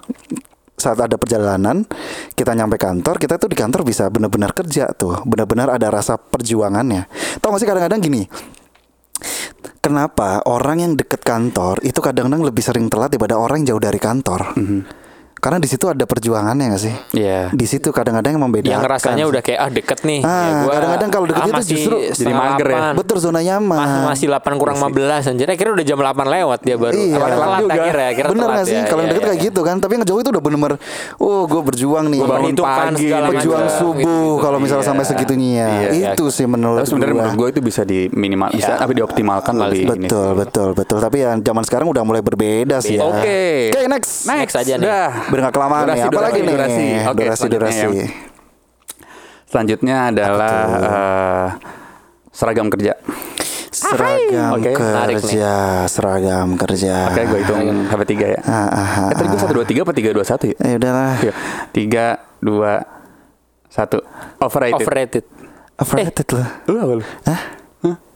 saat 0.79 0.97
ada 0.97 1.19
perjalanan 1.19 1.83
kita 2.33 2.55
nyampe 2.55 2.79
kantor 2.79 3.19
kita 3.19 3.35
tuh 3.35 3.51
di 3.51 3.57
kantor 3.59 3.83
bisa 3.85 4.07
benar-benar 4.09 4.55
kerja 4.55 4.89
tuh. 4.95 5.21
Benar-benar 5.27 5.75
ada 5.75 5.91
rasa 5.91 6.15
perjuangannya. 6.17 7.05
Tau 7.43 7.51
gak 7.51 7.61
sih 7.61 7.67
kadang-kadang 7.67 8.01
gini 8.01 8.23
Kenapa 9.79 10.43
orang 10.47 10.83
yang 10.83 10.93
deket 10.99 11.23
kantor 11.23 11.79
itu 11.87 11.99
kadang-kadang 12.03 12.43
lebih 12.43 12.63
sering 12.63 12.91
telat 12.91 13.15
daripada 13.15 13.39
orang 13.39 13.63
yang 13.63 13.75
jauh 13.75 13.83
dari 13.83 13.99
kantor? 13.99 14.55
Karena 15.39 15.55
di 15.55 15.65
situ 15.65 15.85
ada 15.85 16.03
perjuangannya 16.03 16.65
gak 16.69 16.81
sih? 16.81 16.93
Iya. 17.13 17.47
Di 17.49 17.63
situ 17.63 17.89
kadang-kadang 17.89 18.31
yang 18.33 18.43
membedakan. 18.43 18.71
yang 18.71 18.83
rasanya 18.83 19.23
udah 19.23 19.39
kayak 19.39 19.55
ah 19.57 19.69
deket 19.69 19.99
nih. 20.03 20.19
Ah, 20.21 20.29
Ya 20.29 20.51
gua, 20.59 20.71
kadang-kadang 20.73 21.09
kalau 21.09 21.25
deket 21.25 21.39
ah, 21.39 21.45
itu 21.45 21.53
masih 21.55 21.71
justru 21.73 21.95
jadi 22.13 22.33
mager 22.33 22.67
ya. 22.67 22.79
betul 22.91 23.17
zona 23.17 23.39
nyaman. 23.39 23.79
Mas- 23.79 24.07
masih 24.09 24.27
8 24.27 24.55
kurang 24.55 24.75
15 24.77 25.25
anjir. 25.25 25.47
Akhirnya 25.47 25.73
udah 25.73 25.85
jam 25.85 25.97
8 25.97 26.27
lewat 26.29 26.59
dia 26.61 26.75
baru. 26.75 26.91
Iya. 26.93 27.15
Apa, 27.15 27.25
Telat 27.25 27.39
telat 27.39 27.59
juga. 27.61 27.71
akhirnya, 27.73 28.07
akhirnya 28.09 28.29
Bener 28.29 28.43
telat 28.43 28.53
gak 28.53 28.65
sih? 28.65 28.75
ya, 28.75 28.83
Kalau 28.83 28.99
yang 28.99 29.07
iya, 29.07 29.13
deket 29.13 29.23
iya. 29.23 29.29
kayak 29.31 29.47
gitu 29.47 29.59
kan, 29.61 29.75
tapi 29.77 29.91
yang 29.93 30.03
jauh 30.03 30.19
itu 30.19 30.29
udah 30.29 30.43
bener-bener, 30.43 30.73
oh 31.17 31.41
gue 31.45 31.61
berjuang 31.63 32.05
nih, 32.05 32.19
Gua 32.19 32.27
bangun 32.29 32.53
pagi, 32.53 33.07
berjuang 33.07 33.63
Gitu, 33.63 33.77
subuh. 33.77 33.95
gitu. 33.95 34.43
Kalau 34.43 34.57
misalnya 34.57 34.81
Iya. 34.81 34.89
sampai 34.91 35.05
segitunya, 35.05 35.67
Iya. 35.87 36.11
itu 36.13 36.23
sih 36.27 36.45
menurut 36.45 36.83
Tapi 36.83 36.89
sebenarnya 36.89 37.13
gua. 37.13 37.21
menurut 37.23 37.37
gue 37.37 37.47
itu 37.49 37.61
bisa 37.61 37.81
di 37.81 37.99
minimal, 38.11 38.49
bisa 38.51 38.73
Iya. 38.73 38.83
apa 38.83 38.91
dioptimalkan 38.91 39.53
lebih 39.55 39.79
ini. 39.87 40.05
Betul, 40.05 40.29
betul, 40.35 40.69
betul. 40.73 40.97
Tapi 40.99 41.17
yang 41.17 41.39
zaman 41.39 41.63
sekarang 41.63 41.87
udah 41.87 42.03
mulai 42.03 42.19
berbeda 42.19 42.77
sih 42.79 42.95
ya. 42.95 43.05
Oke. 43.05 43.71
Oke, 43.71 43.81
next. 43.87 44.27
Next 44.27 44.55
aja 44.55 44.75
nih. 44.75 44.87
Biar 45.29 45.39
nggak 45.45 45.55
kelamaan 45.55 45.83
Durasi, 45.85 45.95
nih. 45.95 46.03
Apa 46.03 46.13
durasi, 46.13 46.25
lagi 46.25 46.39
nih? 46.39 46.53
durasi. 46.53 46.83
Oke, 46.83 47.23
durasi, 47.23 47.37
selanjutnya 47.39 47.59
durasi. 47.59 47.97
ya. 47.97 48.07
Selanjutnya 49.49 49.97
adalah 50.13 50.53
eh, 50.77 51.47
seragam 52.29 52.67
kerja. 52.69 52.93
Seragam 53.69 54.57
nih. 54.57 54.73
kerja, 55.21 55.53
seragam 55.85 56.47
kerja. 56.57 56.95
Oke, 57.09 57.21
gue 57.23 57.39
hitung 57.45 57.61
sampai 57.85 58.07
tiga 58.07 58.25
ya. 58.33 58.41
Ah, 58.43 58.53
ah, 58.53 58.67
ah, 58.73 59.07
Eh, 59.09 59.15
tadi 59.15 59.27
gue 59.29 59.39
satu 59.39 59.53
dua 59.53 59.65
tiga 59.65 59.81
apa 59.85 59.93
tiga 59.93 60.09
dua 60.09 60.25
satu 60.25 60.49
ya? 60.49 60.57
Ya 60.57 60.75
udahlah. 60.77 61.13
Iya. 61.21 61.33
Tiga 61.69 62.05
dua 62.41 62.73
satu. 63.69 64.01
Overrated. 64.41 64.81
Overrated. 64.81 65.25
Overrated 65.77 66.27
lah. 66.33 66.47
Lu 66.65 66.77
apa 66.81 66.93
lu? 66.97 67.05
Hah? 67.25 67.41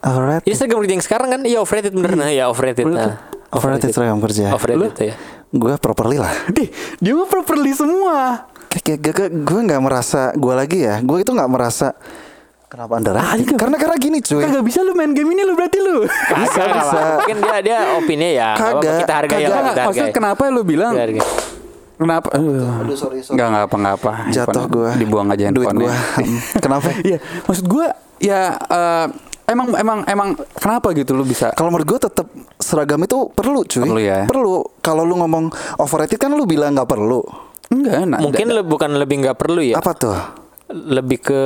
Overrated. 0.04 0.46
Ya 0.46 0.54
seragam 0.58 0.78
kerja 0.82 0.92
yang 0.92 1.04
sekarang 1.06 1.28
kan 1.32 1.40
iya 1.46 1.58
overrated 1.62 1.92
bener 1.94 2.12
nah 2.14 2.28
ya 2.28 2.50
overrated. 2.50 2.84
Nah, 2.90 3.14
Overrated 3.54 3.94
seragam 3.94 4.18
kerja. 4.18 4.50
Overrated 4.50 4.94
ya. 4.98 5.14
Gue 5.54 5.72
properly 5.78 6.18
lah. 6.18 6.34
Dih, 6.50 6.68
dia 6.98 7.12
mah 7.14 7.24
properly 7.24 7.70
semua. 7.70 8.50
Kayak 8.74 9.06
kayak 9.06 9.30
gue 9.30 9.60
nggak 9.62 9.78
merasa 9.78 10.34
gue 10.34 10.50
lagi 10.50 10.82
ya. 10.82 10.98
Gue 10.98 11.22
itu 11.22 11.30
nggak 11.30 11.46
merasa 11.46 11.94
kenapa 12.66 12.98
anda 12.98 13.14
Ah, 13.14 13.38
ini 13.38 13.54
Karena 13.54 13.78
karena 13.78 13.94
gini 13.94 14.18
cuy. 14.18 14.42
Kagak 14.42 14.66
bisa 14.66 14.82
lu 14.82 14.92
main 14.92 15.14
game 15.14 15.30
ini 15.30 15.46
lu 15.46 15.54
berarti 15.54 15.78
lu. 15.78 16.02
Bisa, 16.34 16.62
bisa. 16.66 17.00
Mungkin 17.16 17.36
dia 17.38 17.56
dia 17.62 17.78
opini 17.94 18.34
ya. 18.34 18.58
Kagak, 18.58 18.94
kita 19.00 19.12
hargai 19.14 19.38
kagak. 19.38 19.46
lah, 19.46 19.60
Enggak, 19.62 19.74
kita 19.86 20.02
hargai. 20.02 20.10
kenapa 20.10 20.42
lu 20.50 20.62
bilang? 20.66 20.92
Kenapa? 21.94 22.26
Aduh, 22.34 22.82
Aduh 22.82 22.96
sorry 22.98 23.22
sorry. 23.22 23.38
Enggak 23.38 23.70
enggak 23.70 23.94
apa. 23.94 24.12
Jatuh 24.26 24.66
Handphone- 24.66 24.74
gue. 24.74 24.90
Dibuang 24.98 25.28
aja 25.30 25.44
Duit 25.48 25.70
handphonenya. 25.70 25.94
gue. 25.94 25.94
Kenapa? 26.66 26.88
Iya, 27.00 27.18
maksud 27.46 27.64
gue 27.64 27.86
ya 28.18 28.40
eh, 28.58 29.06
emang 29.46 29.66
emang 29.74 29.98
emang 30.04 30.28
kenapa 30.54 30.90
gitu 30.92 31.12
lu 31.12 31.22
bisa 31.22 31.52
Kalau 31.52 31.68
menurut 31.68 31.86
gue 31.86 32.00
tetap 32.02 32.26
seragam 32.56 32.98
itu 32.98 33.28
perlu 33.28 33.60
cuy. 33.62 33.82
Perlu 33.82 34.00
ya. 34.00 34.20
Perlu. 34.24 34.64
Kalau 34.78 35.02
lu 35.02 35.16
ngomong 35.16 35.48
overrated 35.76 36.16
kan 36.16 36.30
lu 36.30 36.44
bilang 36.44 36.72
nggak 36.72 36.86
perlu. 36.86 37.20
enggak 37.66 38.04
nah, 38.06 38.18
Mungkin 38.18 38.46
le- 38.50 38.62
bukan 38.62 38.90
lebih 38.94 39.16
nggak 39.20 39.36
perlu 39.36 39.60
ya. 39.60 39.76
Apa 39.76 39.92
tuh? 39.92 40.16
Lebih 40.66 41.20
ke 41.20 41.40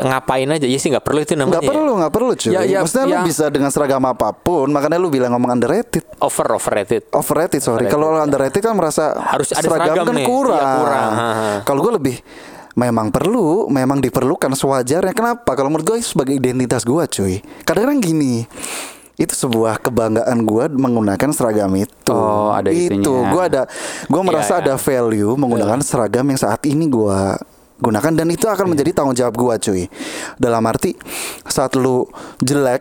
ngapain 0.00 0.48
aja. 0.48 0.64
Ya 0.64 0.76
sih 0.76 0.88
nggak 0.88 1.02
perlu 1.02 1.20
itu 1.20 1.32
namanya. 1.34 1.60
Nggak 1.60 1.70
perlu, 1.70 1.90
nggak 1.94 2.12
perlu 2.12 2.32
cuy. 2.34 2.50
Ya, 2.50 2.60
ya, 2.62 2.78
Maksudnya 2.80 3.04
lu 3.04 3.14
yang- 3.14 3.26
bisa 3.26 3.44
dengan 3.48 3.68
seragam 3.68 4.00
apa 4.02 4.32
pun. 4.32 4.64
Makanya 4.66 4.96
lu 4.96 5.08
bilang 5.08 5.32
ngomong 5.32 5.52
underrated. 5.52 6.02
ya. 6.02 6.16
Over 6.20 6.46
overrated. 6.54 7.02
Overrated 7.10 7.60
sorry. 7.60 7.86
Kalau 7.86 8.16
underrated 8.16 8.60
kan 8.60 8.72
merasa 8.72 9.12
Harus 9.14 9.52
ada 9.52 9.60
seragam, 9.60 9.92
seragam 9.92 10.04
kan 10.06 10.14
nih. 10.14 10.26
kurang. 10.26 10.56
Iya, 10.56 10.76
kurang. 10.78 11.10
Ha, 11.10 11.28
ha. 11.30 11.50
Kalau 11.62 11.80
gue 11.82 11.92
lebih 11.94 12.16
memang 12.78 13.10
perlu, 13.10 13.66
memang 13.66 13.98
diperlukan 13.98 14.54
sewajarnya. 14.54 15.14
Kenapa? 15.14 15.54
Kalau 15.58 15.70
menurut 15.70 15.86
gue 15.86 15.96
itu 15.98 16.14
sebagai 16.14 16.38
identitas 16.38 16.86
gue 16.86 17.02
cuy. 17.06 17.34
Kadang-kadang 17.66 17.98
gini. 18.02 18.44
Itu 19.20 19.36
sebuah 19.36 19.84
kebanggaan 19.84 20.48
gue 20.48 20.64
menggunakan 20.80 21.30
seragam 21.36 21.68
itu. 21.76 22.14
Oh, 22.14 22.56
ada 22.56 22.72
itu. 22.72 23.04
itunya. 23.04 23.28
Gue 23.28 23.42
ada, 23.42 23.62
gue 24.08 24.22
merasa 24.24 24.56
Iya, 24.56 24.60
iya. 24.64 24.64
ada 24.64 24.74
value 24.80 25.32
menggunakan 25.36 25.78
seragam 25.84 26.24
yang 26.24 26.40
saat 26.40 26.64
ini 26.64 26.88
gue 26.88 27.20
gunakan 27.80 28.12
dan 28.16 28.28
itu 28.32 28.48
Iya. 28.48 28.56
akan 28.56 28.66
menjadi 28.72 28.90
tanggung 28.96 29.16
jawab 29.16 29.34
gue 29.36 29.54
cuy. 29.60 29.82
Dalam 30.40 30.64
arti 30.64 30.96
saat 31.44 31.76
lu 31.76 32.08
jelek, 32.40 32.80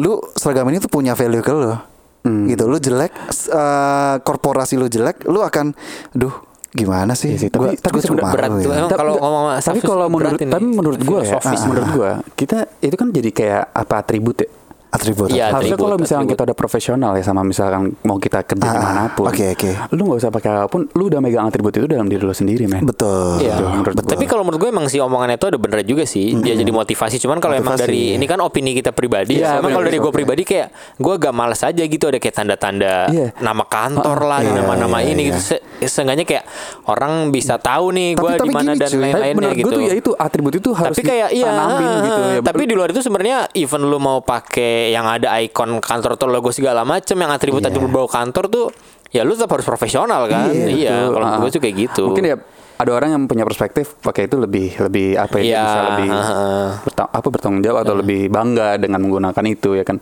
lu 0.00 0.16
seragam 0.32 0.64
ini 0.72 0.80
tuh 0.80 0.88
punya 0.88 1.12
value 1.12 1.44
ke 1.44 1.52
lu. 1.52 1.76
Hmm. 2.24 2.48
Gitu, 2.48 2.64
lu 2.64 2.80
jelek, 2.80 3.12
eh, 3.52 4.16
korporasi 4.24 4.80
lu 4.80 4.88
jelek, 4.88 5.28
lu 5.28 5.44
akan, 5.44 5.76
duh, 6.16 6.32
gimana 6.68 7.12
sih? 7.12 7.32
Iya 7.32 7.38
sih, 7.38 7.48
tapi- 7.48 7.64
Gua- 7.66 7.80
tapi 7.80 7.94
gua 7.94 8.02
cukup 8.02 8.18
sebenarnya 8.18 8.34
berat 8.36 8.50
tuh, 8.50 8.60
ya. 8.68 8.80
Tapi- 8.82 8.98
kalau 8.98 9.14
ngomong 9.16 9.44
tapi 9.48 9.62
status 9.62 9.82
kalau 9.82 10.06
menurut 10.06 10.38
tapi 10.38 10.64
menurut 10.66 11.00
gue 11.00 11.20
ya, 11.20 11.30
Filosofis. 11.34 11.60
menurut 11.64 11.88
gue 11.90 12.10
kita 12.36 12.58
itu 12.78 12.94
kan 12.94 13.08
jadi 13.08 13.30
kayak 13.30 13.62
apa 13.72 13.94
atribut 13.98 14.36
ya. 14.38 14.48
Atribut. 14.88 15.28
Iya, 15.28 15.52
Harusnya 15.52 15.76
atribut, 15.76 15.84
kalau 15.84 15.96
misalnya 15.96 16.18
atribut. 16.22 16.32
kita 16.34 16.48
udah 16.48 16.56
profesional 16.56 17.12
ya 17.12 17.20
sama 17.20 17.40
misalkan 17.42 17.82
mau 18.02 18.16
kita 18.16 18.40
kerja 18.42 18.64
Ah, 18.64 18.72
di 18.72 18.80
mana 18.80 19.02
pun, 19.10 19.28
oke, 19.28 19.46
oke. 19.52 19.70
lu 19.90 20.00
nggak 20.02 20.18
usah 20.18 20.30
pakai 20.30 20.50
apa 20.54 20.66
pun, 20.66 20.88
lu 20.90 21.02
udah 21.06 21.20
megang 21.20 21.44
atribut 21.44 21.70
itu 21.70 21.84
dalam 21.84 22.06
diri 22.06 22.20
lu 22.20 22.32
sendiri, 22.32 22.64
men. 22.64 22.82
Betul. 22.82 23.36
Iya. 23.38 23.52
Betul, 23.54 23.68
menurut 23.74 23.94
betul. 23.94 24.10
Tapi 24.10 24.24
kalau 24.24 24.42
menurut 24.42 24.58
gue 24.58 24.70
emang 24.70 24.86
sih 24.86 24.96
omongannya 24.98 25.36
itu 25.36 25.46
ada 25.46 25.58
bener 25.58 25.80
juga 25.82 26.04
sih. 26.04 26.32
Dia 26.34 26.54
jadi 26.54 26.68
motivasi. 26.68 27.16
Cuman 27.18 27.36
kalau 27.36 27.54
emang 27.54 27.76
dari 27.76 28.16
ini 28.16 28.24
kan 28.24 28.40
opini 28.40 28.72
kita 28.72 28.90
pribadi. 28.90 29.36
Iya, 29.36 29.60
Emang 29.60 29.70
kalau 29.70 29.84
dari 29.84 29.98
gue 29.98 30.08
pribadi 30.10 30.42
kayak 30.42 30.68
gue 30.96 31.12
agak 31.14 31.32
males 31.32 31.60
aja 31.60 31.82
gitu 31.82 32.04
ada 32.04 32.16
kayak 32.16 32.34
tanda-tanda 32.34 32.94
Iya. 33.08 33.36
nama 33.38 33.64
kantor 33.64 34.18
lah, 34.22 34.40
Iya, 34.40 34.52
nama-nama 34.56 34.98
iya, 34.98 35.12
ini 35.12 35.22
iya. 35.22 35.28
gitu. 35.30 35.40
Se 35.44 35.56
seenggaknya 35.80 36.24
kayak 36.24 36.44
orang 36.86 37.28
bisa 37.28 37.54
tahu 37.56 37.92
nih 37.92 38.14
gue 38.14 38.30
di 38.40 38.50
mana 38.50 38.72
dan. 38.72 38.88
Tapi 38.88 38.96
lain-lainnya 38.98 39.50
gue 39.50 39.60
gitu. 39.60 39.70
tuh 39.70 39.82
ya 39.82 39.94
itu 39.94 40.10
atribut 40.12 40.54
itu 40.54 40.70
harus 40.72 40.90
tapi 40.90 41.02
kayak 41.02 41.28
iya 41.30 41.52
gitu 42.00 42.20
ya. 42.24 42.40
tapi 42.40 42.62
di 42.64 42.74
luar 42.74 42.88
itu 42.88 42.98
sebenarnya 42.98 43.46
even 43.52 43.84
lu 43.84 43.98
mau 43.98 44.18
pakai 44.18 44.77
yang 44.88 45.04
ada 45.04 45.34
ikon 45.38 45.78
kantor 45.78 46.14
atau 46.14 46.26
logo 46.26 46.48
segala 46.48 46.82
macem 46.82 47.14
yang 47.14 47.28
atribut 47.28 47.60
atribut 47.60 47.88
bau 47.88 48.06
kantor 48.06 48.44
tuh 48.46 48.66
ya 49.08 49.22
lu 49.22 49.32
tetap 49.32 49.50
harus 49.50 49.64
profesional 49.64 50.24
kan 50.24 50.48
Iya, 50.48 50.66
iya 50.68 50.90
betul. 51.00 51.12
kalau 51.12 51.26
Ah. 51.26 51.38
gue 51.38 51.50
tuh 51.50 51.60
kayak 51.60 51.76
gitu 51.80 52.02
Mungkin 52.06 52.24
ya 52.24 52.36
ada 52.78 52.90
orang 52.92 53.10
yang 53.10 53.22
punya 53.24 53.42
perspektif 53.42 53.98
pakai 53.98 54.26
itu 54.26 54.36
lebih 54.36 54.78
lebih 54.78 55.16
apa 55.16 55.34
ya 55.36 55.42
Iya, 55.42 55.60
bisa 55.60 55.80
lebih 55.88 56.08
heeh. 56.08 56.68
berta- 56.84 57.10
apa 57.10 57.28
bertanggung 57.28 57.58
jawab 57.60 57.80
atau 57.82 57.94
lebih 57.96 58.20
bangga 58.28 58.76
dengan 58.76 59.00
menggunakan 59.00 59.44
itu 59.44 59.74
ya 59.74 59.82
kan. 59.82 59.98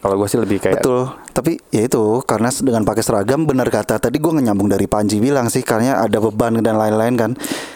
Kalau 0.00 0.16
gue 0.16 0.24
sih 0.26 0.36
lebih 0.36 0.58
kayak 0.58 0.80
Betul, 0.80 1.02
tapi 1.30 1.60
ya 1.68 1.84
itu 1.84 2.00
karena 2.22 2.48
dengan 2.50 2.82
pakai 2.82 3.00
seragam 3.00 3.44
benar 3.44 3.68
kata 3.68 3.96
tadi 3.98 4.16
gue 4.16 4.32
nyambung 4.32 4.66
dari 4.66 4.84
Panji 4.84 5.16
bilang 5.16 5.46
sih 5.46 5.60
karena 5.60 6.00
ada 6.00 6.16
beban 6.18 6.56
dan 6.58 6.74
lain-lain 6.74 7.14
kan. 7.14 7.30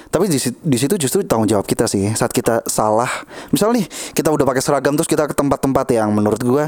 Tapi 0.06 0.26
di, 0.26 0.38
si- 0.38 0.56
di 0.56 0.74
situ 0.74 0.96
justru 0.96 1.20
tanggung 1.22 1.44
jawab 1.44 1.62
kita 1.62 1.84
sih 1.84 2.08
saat 2.10 2.30
kita 2.30 2.64
salah. 2.64 3.10
Misal 3.50 3.70
nih 3.70 3.84
kita 4.10 4.30
udah 4.30 4.42
pakai 4.42 4.58
seragam 4.58 4.94
terus 4.94 5.04
kita 5.04 5.26
ke 5.26 5.34
tempat-tempat 5.34 5.84
yang 5.90 6.10
menurut 6.10 6.40
gue 6.40 6.64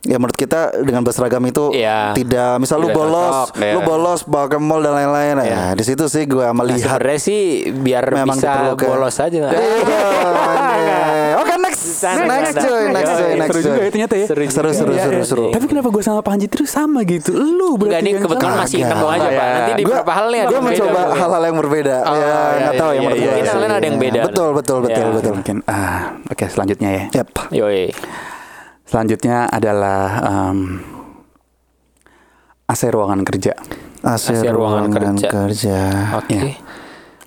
ya 0.00 0.14
menurut 0.14 0.38
kita 0.38 0.78
dengan 0.78 1.02
berseragam 1.02 1.42
itu 1.42 1.74
Iya. 1.74 2.14
tidak 2.14 2.62
misal 2.62 2.78
lu 2.78 2.86
Tidak 2.86 2.94
bolos, 2.94 3.34
cocok, 3.50 3.58
ya. 3.58 3.72
lu 3.74 3.80
bolos 3.82 4.20
bawa 4.22 4.46
ke 4.46 4.56
mall 4.56 4.78
dan 4.78 4.94
lain-lain 4.94 5.34
ya. 5.36 5.44
Iya. 5.44 5.64
Di 5.74 5.84
situ 5.84 6.06
sih 6.06 6.22
gue 6.24 6.38
Nah, 6.40 6.54
melihat 6.54 6.94
sebenarnya 6.94 7.18
sih 7.20 7.40
biar 7.74 8.04
memang 8.14 8.30
bisa 8.32 8.46
diperlukan. 8.46 8.86
bolos 8.86 9.16
aja 9.18 9.38
Iya. 9.42 9.58
Sana, 11.98 12.22
next 12.22 12.54
cuy, 12.56 12.84
next 12.88 13.10
cuy, 13.10 13.26
Iya, 13.26 13.36
next 13.36 13.50
seru 13.50 13.60
juga 13.64 13.80
ya 13.80 13.90
ternyata 13.90 14.14
ya. 14.14 14.26
Seru 14.26 14.42
Seru, 14.46 14.70
seru, 14.70 14.92
Iya, 14.92 15.02
seru, 15.02 15.12
iya. 15.12 15.24
seru. 15.26 15.44
Tapi 15.50 15.66
kenapa 15.66 15.88
gue 15.88 16.00
sama 16.00 16.20
Panji 16.20 16.46
terus 16.46 16.70
sama 16.70 17.02
gitu? 17.02 17.34
Lu 17.34 17.74
berarti 17.74 18.06
yang 18.06 18.22
kebetulan 18.22 18.40
salah. 18.48 18.62
masih 18.62 18.78
ketemu 18.80 19.06
aja 19.08 19.28
pak 19.28 19.46
Nanti 19.48 19.72
di 19.72 19.82
Gua- 19.82 19.90
beberapa 19.98 20.12
hal 20.14 20.26
Gue 20.26 20.36
yang 20.36 20.46
beda 20.46 20.60
mencoba 20.62 21.00
hal-hal 21.12 21.42
yang 21.42 21.56
berbeda. 21.58 21.96
Oh, 21.98 22.14
ya, 22.14 22.22
iya, 22.22 22.38
nggak 22.56 22.74
tahu 22.74 22.90
iya, 22.90 22.94
yang 22.94 23.02
iya, 23.02 23.10
gue. 23.10 23.34
mungkin 23.34 23.58
lain 23.58 23.72
ada 23.72 23.86
yang 23.86 23.98
beda. 23.98 24.20
Betul, 24.24 24.48
betul, 24.54 24.78
betul, 24.80 25.04
Iya. 25.04 25.14
betul. 25.18 25.32
Mungkin 25.34 25.56
ah 25.66 26.00
oke 26.24 26.44
selanjutnya 26.46 26.88
ya. 26.88 27.04
Yap. 27.12 27.28
Yoi. 27.50 27.82
Selanjutnya 28.84 29.38
adalah 29.44 30.00
em, 30.24 30.58
AC 32.64 32.82
ruangan 32.86 33.20
kerja. 33.22 33.52
AC, 34.00 34.26
AC 34.30 34.44
ruangan 34.46 34.86
ruangan 34.86 35.16
kerja. 35.16 35.28
kerja. 35.28 35.78
Oke. 36.14 36.36
Iya. 36.36 36.54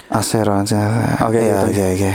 AC 0.10 0.32
ruangan 0.40 0.66
kerja. 0.66 0.82
Oke, 1.22 1.38
Iya, 1.38 1.58
gitu. 1.60 1.66
oke, 1.68 1.86
oke. 1.92 2.12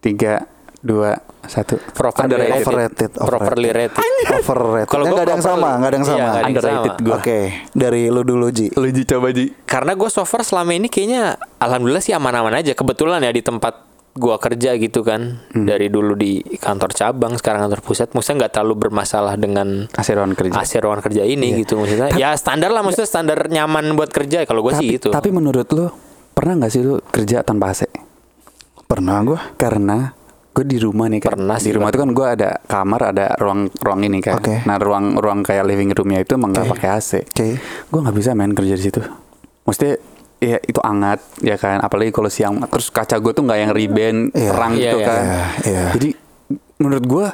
Tiga, 0.00 0.34
dua, 0.80 1.12
satu. 1.44 1.76
Properly 1.92 2.24
Underrated. 2.26 2.64
rated. 2.64 3.10
Overrated, 3.12 3.12
Properly 3.12 3.68
rated. 3.70 4.04
Overrated. 4.32 4.88
Kalau 4.88 5.02
Eh, 5.02 5.06
gua 5.06 5.14
nggak 5.14 5.22
ada 5.22 5.30
yang 5.30 5.42
properly- 5.42 5.60
sama, 5.62 5.70
nggak 5.76 5.88
ada 5.88 5.94
yang 5.94 6.02
Iya, 6.02 6.10
sama. 6.10 6.24
yang 6.32 6.46
Underrated 6.46 6.94
gua. 7.00 7.14
Oke, 7.16 7.38
dari 7.74 8.02
lu 8.06 8.22
dulu 8.22 8.46
Ji. 8.48 8.66
Lu 8.72 8.86
Ji 8.86 9.02
coba 9.04 9.28
Ji. 9.30 9.44
Karena 9.64 9.92
gue 9.92 10.08
so 10.08 10.24
far 10.24 10.40
selama 10.40 10.72
ini 10.72 10.86
kayaknya 10.86 11.22
alhamdulillah 11.56 12.00
sih 12.00 12.12
aman-aman 12.12 12.54
aja. 12.54 12.72
Kebetulan 12.72 13.20
ya 13.20 13.28
di 13.28 13.40
tempat 13.40 13.74
gua 14.10 14.36
kerja 14.36 14.74
gitu 14.74 15.00
kan. 15.00 15.44
Hmm. 15.48 15.64
Dari 15.64 15.86
dulu 15.86 16.12
di 16.14 16.40
kantor 16.56 16.90
cabang, 16.90 17.32
sekarang 17.34 17.60
kantor 17.62 17.80
pusat. 17.80 18.10
Maksudnya 18.10 18.36
nggak 18.40 18.52
terlalu 18.52 18.74
bermasalah 18.80 19.36
dengan 19.36 19.84
AC 19.90 20.08
ruangan 20.10 20.34
kerja. 20.34 20.56
AC 20.56 20.72
ruangan 20.78 21.02
kerja 21.02 21.22
ini 21.22 21.60
gitu 21.60 21.76
maksudnya. 21.76 22.08
ya 22.14 22.32
standar 22.34 22.68
lah 22.68 22.80
maksudnya 22.80 23.06
standar 23.06 23.38
nyaman 23.46 23.92
buat 23.94 24.08
kerja 24.08 24.42
kalau 24.44 24.60
gue 24.62 24.74
sih 24.74 24.88
tapi, 24.88 24.96
gitu. 24.96 25.08
tapi 25.10 25.28
menurut 25.28 25.68
lu 25.68 25.92
pernah 26.32 26.56
nggak 26.56 26.72
sih 26.72 26.80
lu 26.80 26.98
kerja 27.06 27.42
tanpa 27.42 27.70
AC? 27.70 27.84
Pernah 28.82 29.22
gue. 29.22 29.38
Karena 29.54 30.10
gue 30.50 30.64
di 30.66 30.76
rumah 30.76 31.06
nih 31.06 31.20
kan. 31.20 31.30
Pernah 31.32 31.56
di 31.56 31.70
rumah 31.70 31.88
itu 31.88 31.98
kan 31.98 32.10
gue 32.10 32.26
ada 32.28 32.50
kamar, 32.60 33.00
ada 33.08 33.26
ruang 33.36 33.70
ruang 33.76 34.00
ini 34.02 34.18
kan. 34.18 34.36
Oke. 34.36 34.62
Nah 34.62 34.76
ruang 34.76 35.14
ruang 35.14 35.40
kayak 35.40 35.62
living 35.62 35.90
roomnya 35.90 36.20
itu 36.20 36.34
emang 36.34 36.50
nggak 36.50 36.66
Oke. 36.66 36.72
pakai 36.74 36.88
AC. 36.92 37.10
Oke. 37.24 37.48
Gue 37.86 37.98
nggak 38.00 38.16
bisa 38.16 38.30
main 38.32 38.50
kerja 38.50 38.74
di 38.74 38.82
situ. 38.82 39.00
Maksudnya 39.62 39.94
ya 40.38 40.56
itu 40.58 40.80
hangat 40.80 41.20
ya 41.38 41.54
kan. 41.54 41.78
Apalagi 41.78 42.10
kalau 42.10 42.26
siang 42.26 42.58
terus 42.64 42.88
kaca 42.88 43.16
gue 43.16 43.30
tuh 43.30 43.42
nggak 43.42 43.58
yang 43.60 43.70
riben 43.70 44.16
Iya. 44.32 44.50
terang 44.50 44.72
Iya, 44.74 44.80
gitu 44.80 44.96
iya, 44.96 45.06
kan. 45.06 45.22
iya, 45.22 45.40
iya. 45.64 45.84
Jadi 45.94 46.08
menurut 46.76 47.04
gue 47.04 47.26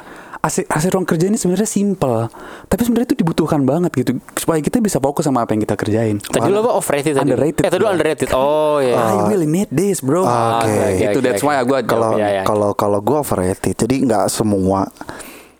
AC, 0.47 0.63
AC 0.63 0.83
ruang 0.89 1.03
kerja 1.03 1.27
ini 1.27 1.35
sebenarnya 1.35 1.67
simple, 1.67 2.31
tapi 2.65 2.81
sebenarnya 2.81 3.11
itu 3.11 3.17
dibutuhkan 3.19 3.61
banget 3.61 3.91
gitu 3.93 4.15
supaya 4.33 4.63
kita 4.63 4.79
bisa 4.79 4.97
fokus 4.97 5.27
sama 5.27 5.43
apa 5.43 5.51
yang 5.51 5.61
kita 5.61 5.75
kerjain. 5.75 6.23
Tadi 6.23 6.47
lo 6.47 6.63
apa 6.63 6.71
overrated 6.73 7.13
tadi? 7.13 7.27
Underrated, 7.27 7.63
Eh 7.63 7.69
tadi 7.69 7.81
lo 7.83 7.89
underrated. 7.91 8.27
Oh 8.31 8.79
iya. 8.79 8.95
I 8.95 9.27
really 9.27 9.45
need 9.45 9.67
this, 9.67 9.99
bro. 9.99 10.23
Ah, 10.23 10.63
oke. 10.63 10.71
oke, 10.71 11.03
itu 11.03 11.19
oke, 11.19 11.25
that's 11.27 11.43
oke. 11.43 11.51
why 11.51 11.59
gue 11.59 11.79
kalau 11.83 12.15
Iya, 12.15 12.27
iya. 12.31 12.43
kalau 12.47 12.71
kalau 12.71 12.99
gue 12.99 13.17
overrated 13.19 13.75
jadi 13.75 13.95
nggak 14.07 14.25
semua 14.31 14.87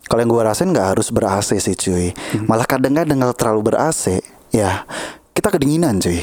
kalau 0.07 0.23
yang 0.23 0.31
gue 0.31 0.39
rasain 0.39 0.71
nggak 0.71 0.95
harus 0.95 1.11
ber 1.11 1.27
AC 1.27 1.59
sih 1.59 1.75
cuy 1.75 2.15
malah 2.47 2.63
kadang-kadang 2.63 3.19
kalau 3.19 3.35
terlalu 3.35 3.61
ber 3.67 3.75
AC 3.83 4.23
ya 4.49 4.87
kita 5.35 5.51
kedinginan 5.51 5.99
cuy 5.99 6.15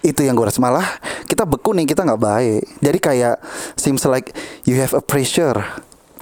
itu 0.00 0.20
yang 0.20 0.32
gue 0.32 0.44
rasa 0.44 0.56
malah 0.58 0.84
kita 1.24 1.44
beku 1.44 1.72
nih 1.72 1.84
kita 1.84 2.00
nggak 2.00 2.16
baik 2.16 2.62
jadi 2.80 2.98
kayak 2.98 3.36
seems 3.76 4.04
like 4.04 4.32
you 4.64 4.76
have 4.76 4.96
a 4.96 5.04
pressure 5.04 5.60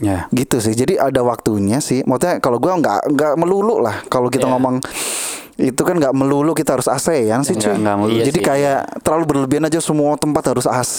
Ya. 0.02 0.26
gitu 0.30 0.59
sih. 0.59 0.75
Jadi 0.75 0.99
ada 0.99 1.23
waktunya 1.23 1.78
sih. 1.78 2.02
Maksudnya 2.02 2.37
kalau 2.38 2.59
gue 2.59 2.68
nggak 2.68 3.00
nggak 3.09 3.32
melulu 3.38 3.78
lah. 3.78 4.02
Kalau 4.06 4.26
kita 4.26 4.44
Iya. 4.44 4.52
ngomong 4.52 4.76
itu 5.52 5.78
kan 5.78 5.94
nggak 5.94 6.11
melulu 6.11 6.56
kita 6.56 6.75
harus 6.75 6.88
AC 6.88 7.12
ya 7.23 7.37
sih 7.42 7.54
cuy. 7.54 7.76
nggak 7.76 7.94
melulu 7.94 8.16
Iya 8.16 8.25
jadi 8.26 8.40
sih. 8.40 8.42
kayak 8.42 8.78
terlalu 9.00 9.25
berlebihan 9.26 9.62
aja 9.62 9.78
semua 9.78 10.16
tempat 10.16 10.49
harus 10.49 10.64
AC 10.64 10.99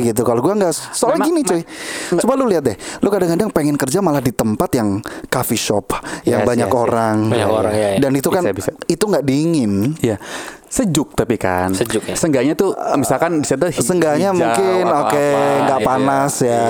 gitu. 0.00 0.22
Kalau 0.22 0.38
gua 0.38 0.54
nggak 0.54 0.72
soalnya 0.94 1.20
Memang- 1.20 1.28
gini 1.28 1.40
cuy. 1.42 1.62
coba 2.16 2.32
lu 2.32 2.46
lihat 2.46 2.64
deh. 2.64 2.76
Lu 2.98 3.10
kadang-kadang 3.10 3.50
pengen 3.50 3.74
kerja 3.74 3.98
malah 3.98 4.22
di 4.22 4.30
tempat 4.30 4.70
yang 4.72 5.02
coffee 5.28 5.58
shop 5.58 5.92
yang 6.24 6.40
Yes, 6.40 6.48
banyak 6.48 6.66
yes, 6.66 6.72
yes. 6.72 6.82
orang. 6.86 7.16
Banyak 7.26 7.50
orang, 7.50 7.72
ya, 7.74 7.88
dan 7.98 8.12
itu 8.14 8.28
kan 8.30 8.42
Bisa, 8.46 8.54
bisa. 8.54 8.70
itu 8.86 9.02
nggak 9.02 9.24
dingin. 9.26 9.72
Ya, 9.98 10.16
sejuk 10.68 11.12
tapi 11.12 11.34
kan. 11.34 11.72
Sejuk, 11.72 12.04
ya. 12.04 12.14
Seenggaknya 12.14 12.52
tuh 12.52 12.70
misalkan 12.94 13.40
di 13.40 13.48
Seenggaknya 13.74 14.30
hijau 14.30 14.38
mungkin 14.38 14.84
oke 14.84 15.16
apa, 15.16 15.64
nggak 15.64 15.78
gitu 15.78 15.88
panas 15.88 16.34
ya. 16.38 16.62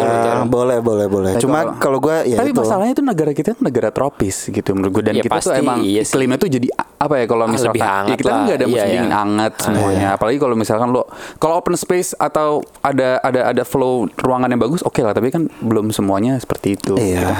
Boleh 0.44 0.78
boleh 0.78 1.06
boleh. 1.06 1.32
Tapi 1.34 1.42
cuma 1.42 1.58
kalau 1.76 1.98
gua 1.98 2.22
ya 2.22 2.38
tapi 2.38 2.50
itu. 2.50 2.58
masalahnya 2.58 2.94
tuh 2.94 3.04
negara 3.04 3.30
kita 3.30 3.52
kan 3.52 3.60
negara 3.60 3.90
tropis 3.90 4.48
gitu 4.48 4.70
menurut 4.72 4.92
gue 4.92 5.04
dan 5.04 5.14
Iya, 5.14 5.24
kita 5.24 5.36
tuh 5.40 5.52
emang 5.52 5.82
iya 5.82 6.00
sih. 6.00 6.14
iklimnya 6.14 6.38
tuh 6.38 6.48
jadi 6.48 6.68
apa 6.96 7.14
ya 7.14 7.24
kalau 7.26 7.44
Ah, 7.44 7.50
misalkan 7.50 7.74
lebih 7.74 7.84
hangat 7.84 8.08
ya 8.08 8.16
kita 8.16 8.28
kan 8.28 8.38
nggak 8.40 8.56
ada 8.56 8.66
musim 8.66 8.78
Iya, 8.78 8.86
dingin 8.88 9.04
iya. 9.04 9.16
hangat 9.16 9.52
semuanya. 9.58 10.06
apalagi 10.14 10.38
kalau 10.38 10.54
misalkan 10.54 10.88
lo 10.88 11.02
kalau 11.36 11.54
open 11.56 11.74
space 11.74 12.14
atau 12.14 12.48
ada 12.80 13.18
ada 13.20 13.40
ada 13.48 13.62
flow 13.62 14.06
ruangan 14.14 14.48
yang 14.48 14.60
bagus 14.60 14.80
oke 14.80 14.98
lah. 14.98 15.10
Tapi 15.10 15.28
kan 15.28 15.42
belum 15.58 15.90
semuanya 15.90 16.38
seperti 16.38 16.74
itu 16.74 16.94
iya 16.94 17.34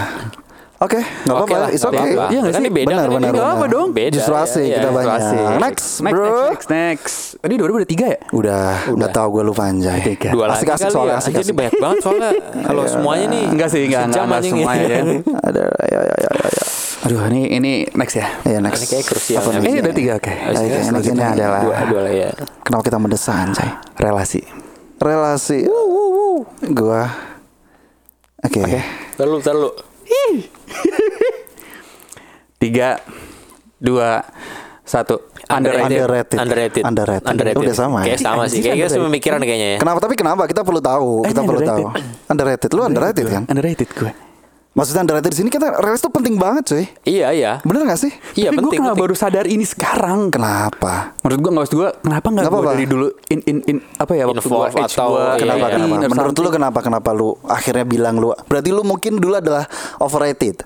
oke 0.79 0.99
nggak 0.99 1.35
Oke 1.35 1.51
apa-apa 1.51 1.57
lah, 1.59 1.69
it's 1.71 1.83
okay. 1.83 2.15
Iya 2.15 2.39
nggak 2.39 2.55
Kan 2.55 2.61
sih? 2.61 2.63
ini 2.63 2.71
beda 2.71 2.87
benar 2.89 3.03
kan 3.03 3.13
benar 3.13 3.33
benar 3.33 3.51
apa 3.51 3.67
dong. 3.67 3.89
Beda, 3.91 4.15
justru 4.15 4.33
AC 4.33 4.55
iya, 4.61 4.77
kita 4.79 4.89
iya. 4.89 4.95
banyak 4.95 5.11
Asik. 5.13 5.39
next 5.59 5.87
next, 5.99 6.15
bro 6.15 6.25
next 6.25 6.45
next 6.49 6.69
next 6.69 7.17
tadi 7.39 7.55
dua 7.55 7.67
udah 7.69 7.89
tiga 7.89 8.07
ya 8.09 8.19
udah 8.31 8.63
nggak 8.89 9.11
tahu 9.11 9.27
gue 9.31 9.43
lupa 9.45 9.63
anjay 9.67 9.99
Tiga. 10.01 10.31
Dua 10.31 10.45
lagi 10.47 10.63
asik 10.63 10.69
asik 10.71 10.89
soalnya 10.89 11.13
ya. 11.13 11.21
asik 11.21 11.35
asik 11.35 11.45
ini 11.45 11.53
banyak 11.53 11.75
banget 11.77 11.99
soalnya. 12.01 12.31
Kalau 12.63 12.83
semuanya 12.87 13.27
nih 13.29 13.43
enggak 13.49 13.69
sih 13.69 13.81
enggak 13.85 14.03
enggak, 14.07 14.25
enggak 14.25 14.43
semuanya 14.45 14.87
ya. 14.87 15.03
ada 15.49 15.63
ya 15.89 15.99
ya 15.99 16.15
ya 16.15 16.31
ya, 16.31 16.49
ya. 16.49 16.65
aduh 16.99 17.21
ini 17.27 17.41
ini 17.49 17.73
next 17.95 18.15
ya 18.15 18.27
Iya 18.43 18.59
next. 18.59 18.79
Ini 18.79 18.87
kayak 18.89 19.05
krusial. 19.07 19.39
Apa 19.39 19.49
Ini 19.49 19.59
nih? 19.59 19.69
ini 19.69 19.79
udah 19.81 19.95
tiga 19.95 20.13
oke 20.15 20.33
Oke, 20.35 20.65
ini- 21.09 21.23
adalah 21.23 21.61
dua 21.63 21.77
dua 21.87 22.01
lah 22.07 22.13
ya. 22.13 22.31
Kenapa 22.63 22.83
kita 22.83 22.99
mendesak 22.99 23.35
anjay? 23.35 23.71
relasi 23.99 24.41
Relasi. 24.99 25.63
Gua. 26.69 27.07
Oke. 28.43 28.63
Lalu 29.15 29.37
lalu. 29.41 29.69
Tiga 32.59 32.99
dua 33.79 34.25
satu 34.83 35.21
underrated 35.49 36.01
Underrated. 36.01 36.39
Underrated. 36.83 36.83
Underrated. 37.25 37.61
Udah 37.61 37.77
sama 37.77 37.99
ya? 38.05 38.13
Kayak 38.13 38.21
sama 38.21 38.43
sih. 38.49 38.61
Kayaknya 38.61 38.85
underrated. 38.85 39.07
pemikiran 39.09 39.41
kayaknya 39.41 39.69
ya. 39.69 39.79
Kenapa 39.81 39.99
tapi 40.05 40.15
kenapa 40.17 40.43
kita 40.45 40.61
perlu 40.61 40.81
tahu? 40.81 41.13
Eh, 41.25 41.31
Kita 41.33 41.41
perlu 41.45 41.61
tahu. 41.65 41.83
underrated. 41.89 42.29
Underrated. 42.29 42.71
Lu 42.77 42.83
underrated 42.85 43.27
kan? 43.29 43.43
underrated 43.49 43.89
gue 43.89 44.13
Maksudnya 44.79 45.03
underrated 45.03 45.29
di 45.29 45.39
sini 45.39 45.51
kita 45.51 45.75
relasi 45.75 46.01
tuh 46.01 46.13
penting 46.13 46.39
banget, 46.39 46.63
cuy. 46.65 46.85
Iya 47.03 47.29
iya. 47.31 47.53
Bener 47.61 47.83
gak 47.85 47.99
sih? 47.99 48.15
Iya 48.33 48.49
Tapi 48.49 48.57
gue 48.57 48.63
penting. 48.63 48.79
kenapa 48.79 48.95
penting. 48.95 49.03
baru 49.03 49.15
sadar 49.19 49.45
ini 49.45 49.65
sekarang? 49.65 50.31
Kenapa? 50.31 50.95
Menurut 51.19 51.35
gue 51.37 51.51
nggak 51.51 51.63
maksud 51.65 51.75
gue 51.77 51.89
kenapa 51.99 52.27
nggak 52.29 52.45
gue 52.47 52.63
dari 52.65 52.87
dulu 52.87 53.07
in 53.27 53.41
in 53.45 53.57
in 53.67 53.77
apa 53.97 54.13
ya 54.13 54.25
waktu 54.25 54.39
gue 54.41 54.55
atau- 54.79 55.11
gue 55.11 55.25
Iya, 55.27 55.35
Kenapa? 55.37 55.59
iya. 55.59 55.75
kenapa? 55.75 55.95
or 55.99 56.09
Menurut 56.09 56.37
lu 56.37 56.49
kenapa? 56.49 56.79
Kenapa 56.81 57.11
lu 57.11 57.29
akhirnya 57.45 57.83
bilang 57.83 58.15
lu? 58.17 58.31
Berarti 58.47 58.71
lu 58.71 58.83
mungkin 58.83 59.19
dulu 59.19 59.35
adalah 59.35 59.67
overrated. 59.99 60.63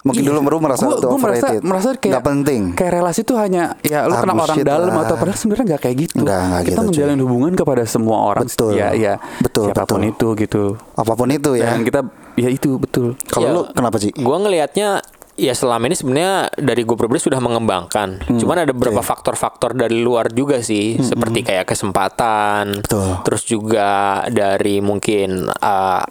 Mungkin 0.00 0.20
Iya. 0.20 0.36
dulu 0.36 0.40
lu 0.46 0.58
merasa 0.58 0.84
Gua- 0.84 0.94
itu 0.94 1.06
gua 1.06 1.16
merasa, 1.18 1.46
overrated. 1.48 1.60
merasa 1.62 1.88
kayak 1.94 2.04
Nggak 2.10 2.26
penting. 2.26 2.62
Kayak 2.74 2.92
relasi 2.94 3.20
tuh 3.22 3.36
hanya 3.38 3.62
ya 3.80 4.04
lu 4.04 4.12
Ah, 4.12 4.20
kenal 4.20 4.36
orang 4.38 4.56
dalam 4.62 4.88
lah. 4.90 5.02
atau 5.02 5.16
padahal 5.16 5.36
sebenarnya 5.36 5.64
nggak 5.66 5.82
kayak 5.82 5.96
gitu. 5.98 6.14
Nggak, 6.18 6.40
nggak 6.42 6.60
Kita 6.60 6.68
gitu, 6.70 6.76
cuy. 6.76 6.88
menjalin 6.90 7.18
hubungan 7.20 7.52
kepada 7.54 7.82
semua 7.84 8.16
orang. 8.26 8.44
Betul. 8.44 8.72
Ya, 8.74 8.88
ya. 8.92 9.14
Betul, 9.38 9.68
Siapa 9.70 9.84
pun 9.86 10.00
betul. 10.02 10.10
itu 10.10 10.28
gitu. 10.38 10.62
Apa 10.92 11.12
pun 11.14 11.28
itu 11.30 11.50
ya. 11.54 11.68
Dan 11.70 11.80
kita 11.82 12.00
ya 12.34 12.48
itu 12.48 12.76
betul. 12.76 13.14
Kalau 13.24 13.44
Iya. 13.44 13.54
lu 13.54 13.62
kenapa 13.68 13.96
sih? 13.96 14.10
Gua 14.12 14.36
ngelihatnya 14.38 15.02
ya 15.34 15.50
selama 15.50 15.84
ini 15.84 15.94
sebenarnya 15.94 16.34
dari 16.54 16.82
gue 16.82 16.94
pribadi 16.94 17.18
sudah 17.20 17.38
mengembangkan. 17.38 18.22
Hmm, 18.22 18.38
Cuman 18.38 18.54
ada 18.60 18.70
beberapa 18.70 19.00
faktor-faktor 19.00 19.74
dari 19.74 19.98
luar 19.98 20.30
juga 20.30 20.58
sih, 20.60 20.94
seperti 20.96 21.42
kayak 21.42 21.66
kesempatan, 21.66 22.70
Hmm, 22.70 22.78
Betul. 22.80 23.08
terus 23.22 23.42
juga 23.42 23.90
dari 24.28 24.78
mungkin 24.78 25.50
uh, 25.50 26.04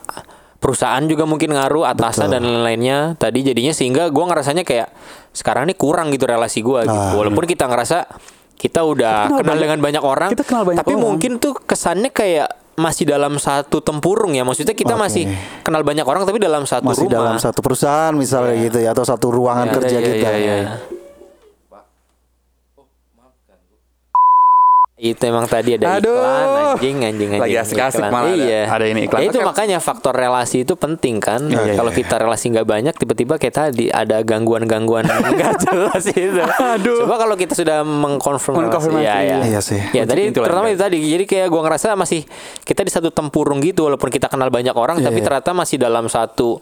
perusahaan 0.58 1.04
juga 1.04 1.24
mungkin 1.24 1.52
ngaruh 1.52 1.88
atasan 1.88 2.30
dan 2.30 2.44
lain-lainnya. 2.44 3.16
Tadi 3.16 3.44
jadinya 3.46 3.72
sehingga 3.72 4.08
gua 4.10 4.28
ngerasanya 4.28 4.64
kayak 4.64 4.92
sekarang 5.32 5.66
ini 5.66 5.76
kurang 5.76 6.08
gitu 6.10 6.24
relasi 6.24 6.60
gua 6.60 6.84
gitu. 6.84 6.92
Ah. 6.94 7.16
Walaupun 7.16 7.44
kita 7.44 7.64
ngerasa 7.66 8.08
kita 8.54 8.80
udah 8.82 9.16
Kenal 9.26 9.40
kenal 9.40 9.44
banyak- 9.46 9.62
dengan 9.62 9.80
banyak 9.82 10.04
orang, 10.04 10.30
kita 10.32 10.44
kenal 10.46 10.64
banyak 10.64 10.80
tapi 10.80 10.94
orang. 10.94 11.04
mungkin 11.06 11.32
tuh 11.38 11.56
kesannya 11.58 12.12
kayak 12.12 12.63
masih 12.74 13.06
dalam 13.06 13.38
satu 13.38 13.80
tempurung 13.80 14.34
ya. 14.34 14.42
Maksudnya 14.42 14.74
kita 14.74 14.94
Oke. 14.94 15.02
masih 15.02 15.24
kenal 15.62 15.82
banyak 15.82 16.02
orang 16.02 16.24
tapi 16.24 16.38
dalam 16.38 16.64
satu 16.64 16.90
Masih 16.90 17.06
rumah. 17.06 17.14
dalam 17.14 17.36
satu 17.38 17.60
perusahaan 17.60 18.14
misalnya 18.14 18.56
gitu 18.60 18.78
ya 18.80 18.92
atau 18.92 19.06
satu 19.06 19.30
ruangan 19.30 19.68
Iya, 19.68 19.76
kerja 19.78 19.96
iya, 19.96 20.08
kita. 20.08 20.30
iya, 20.34 20.56
iya. 20.58 20.72
Itu 24.94 25.26
emang 25.26 25.50
tadi 25.50 25.74
ada 25.74 25.98
Aduh. 25.98 26.14
iklan 26.14 26.78
anjing 26.78 26.98
anjing 27.02 27.30
anjing. 27.34 27.42
Lagi 27.42 27.58
asik-asik 27.58 27.98
iklan. 27.98 28.12
malah 28.14 28.30
ada- 28.30 28.46
iya. 28.46 28.62
ada 28.70 28.86
ini 28.86 29.00
iklan. 29.04 29.20
Ya 29.20 29.28
itu 29.28 29.40
makanya 29.42 29.78
faktor 29.82 30.14
relasi 30.14 30.62
itu 30.62 30.78
penting 30.78 31.18
kan. 31.18 31.42
Iya, 31.44 31.74
Kalau 31.74 31.90
iya. 31.90 31.98
kita 31.98 32.16
relasi 32.22 32.54
nggak 32.54 32.64
banyak 32.64 32.94
tiba-tiba 32.94 33.34
kayak 33.36 33.56
tadi 33.58 33.90
ada 33.90 34.22
gangguan-gangguan 34.22 35.10
nggak 35.34 35.54
jelas 35.60 36.04
itu. 36.08 36.38
Aduh. 36.38 37.04
Coba 37.04 37.16
kalau 37.20 37.34
kita 37.34 37.58
sudah 37.58 37.82
mengkonfirmasi. 37.82 38.60
Mengkonfirmasi. 38.64 39.02
Ya, 39.04 39.18
ya. 39.20 39.38
Iya 39.42 39.60
sih. 39.66 39.82
Ya 39.92 40.06
tadi 40.06 40.30
terutama 40.30 40.70
itu 40.70 40.78
tadi. 40.78 41.02
Jadi 41.02 41.26
kayak 41.26 41.48
gua 41.50 41.62
ngerasa 41.66 41.98
masih 41.98 42.22
kita 42.62 42.86
di 42.86 42.92
satu 42.94 43.10
tempurung 43.10 43.66
gitu 43.66 43.90
walaupun 43.90 44.08
kita 44.08 44.30
kenal 44.30 44.54
banyak 44.54 44.78
orang 44.78 45.02
Iya, 45.02 45.10
tapi 45.10 45.20
iya. 45.20 45.26
ternyata 45.26 45.58
masih 45.58 45.82
dalam 45.82 46.06
satu 46.06 46.62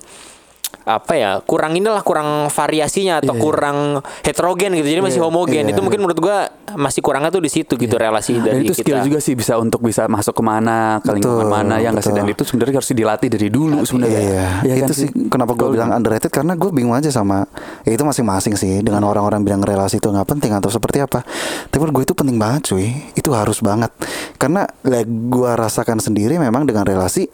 apa 0.82 1.14
ya 1.14 1.32
kurang 1.42 1.78
inilah 1.78 2.02
kurang 2.02 2.50
variasinya 2.50 3.22
atau 3.22 3.38
kurang 3.38 3.78
heterogen 4.22 4.74
gitu. 4.74 4.88
Jadi 4.88 5.02
masih 5.02 5.22
homogen. 5.22 5.64
iya. 5.64 5.72
itu 5.72 5.80
mungkin 5.80 6.02
menurut 6.02 6.18
gua 6.18 6.50
masih 6.74 7.00
kurangnya 7.00 7.30
tuh 7.30 7.40
di 7.40 7.52
situ 7.52 7.76
gitu 7.76 7.96
relasi 7.96 8.40
Dan 8.40 8.44
dari 8.50 8.66
itu 8.66 8.74
skill 8.74 8.98
kita. 8.98 9.06
juga 9.06 9.20
sih 9.20 9.36
bisa 9.36 9.56
untuk 9.56 9.84
bisa 9.84 10.08
masuk 10.08 10.34
ke 10.34 10.44
mana, 10.44 10.98
ke 11.00 11.12
lingkungan 11.12 11.46
Betul, 11.46 11.54
mana 11.54 11.76
ya 11.78 11.92
nggak 11.92 12.08
dan 12.08 12.26
itu 12.26 12.44
sebenarnya 12.44 12.76
harus 12.78 12.90
dilatih 12.90 13.30
dari 13.30 13.48
dulu 13.48 13.78
sebenarnya. 13.84 14.20
Iya, 14.20 14.48
Ya 14.64 14.74
itu 14.76 14.90
kan 14.90 14.98
sih? 14.98 15.10
kenapa 15.28 15.54
gue 15.54 15.62
Kalau- 15.62 15.74
bilang 15.74 15.92
underrated 15.92 16.32
karena 16.32 16.54
gue 16.56 16.70
bingung 16.72 16.96
aja 16.96 17.08
sama 17.08 17.46
ya 17.84 17.92
itu 17.92 18.02
masing-masing 18.02 18.56
sih 18.56 18.82
dengan 18.82 19.04
orang-orang 19.04 19.44
bilang 19.44 19.62
relasi 19.62 19.98
itu 19.98 20.08
nggak 20.08 20.28
penting 20.28 20.52
atau 20.52 20.68
seperti 20.68 20.98
apa. 21.00 21.22
Tapi 21.68 21.78
menurut 21.78 22.02
gue 22.02 22.06
itu 22.06 22.16
penting 22.16 22.38
banget 22.40 22.62
cuy, 22.68 22.90
itu 23.14 23.30
harus 23.32 23.60
banget. 23.60 23.92
Karena 24.36 24.66
like, 24.82 25.06
gue 25.06 25.52
rasakan 25.52 26.00
sendiri 26.00 26.36
memang 26.36 26.66
dengan 26.66 26.84
relasi 26.84 27.30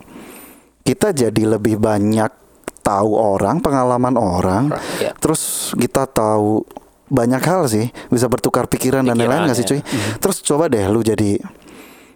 kita 0.82 1.12
jadi 1.12 1.44
lebih 1.50 1.78
banyak 1.78 2.47
tahu 2.88 3.12
orang, 3.12 3.60
pengalaman 3.60 4.16
orang, 4.16 4.64
Iya. 4.96 5.12
terus 5.20 5.76
kita 5.76 6.08
tahu 6.08 6.64
banyak 7.08 7.44
hal 7.44 7.68
sih 7.68 7.92
bisa 8.08 8.28
bertukar 8.28 8.68
pikiran, 8.68 9.04
dan 9.04 9.16
Pikiran, 9.16 9.28
lain-lain 9.28 9.42
nggak 9.48 9.60
sih 9.60 9.68
ya. 9.68 9.72
cuy. 9.76 9.82
Terus 10.20 10.38
coba 10.42 10.72
deh 10.72 10.88
lu 10.88 11.04
jadi 11.04 11.40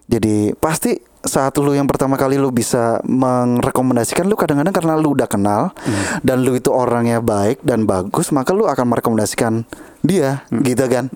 jadi 0.07 0.51
pasti 0.55 0.95
saat 1.21 1.55
lu 1.55 1.71
yang 1.71 1.85
pertama 1.85 2.17
kali 2.17 2.35
lu 2.35 2.49
bisa 2.49 2.99
merekomendasikan 3.05 4.25
lu 4.25 4.35
kadang-kadang 4.35 4.73
karena 4.73 4.93
lu 4.97 5.13
udah 5.13 5.29
kenal 5.29 5.71
dan 6.19 6.41
lu 6.41 6.57
itu 6.57 6.67
orangnya 6.67 7.21
baik 7.21 7.61
dan 7.61 7.85
bagus 7.85 8.33
maka 8.33 8.51
lu 8.51 8.65
akan 8.65 8.85
merekomendasikan 8.89 9.63
dia 10.01 10.43
gitu 10.51 10.83
kan. 10.87 11.07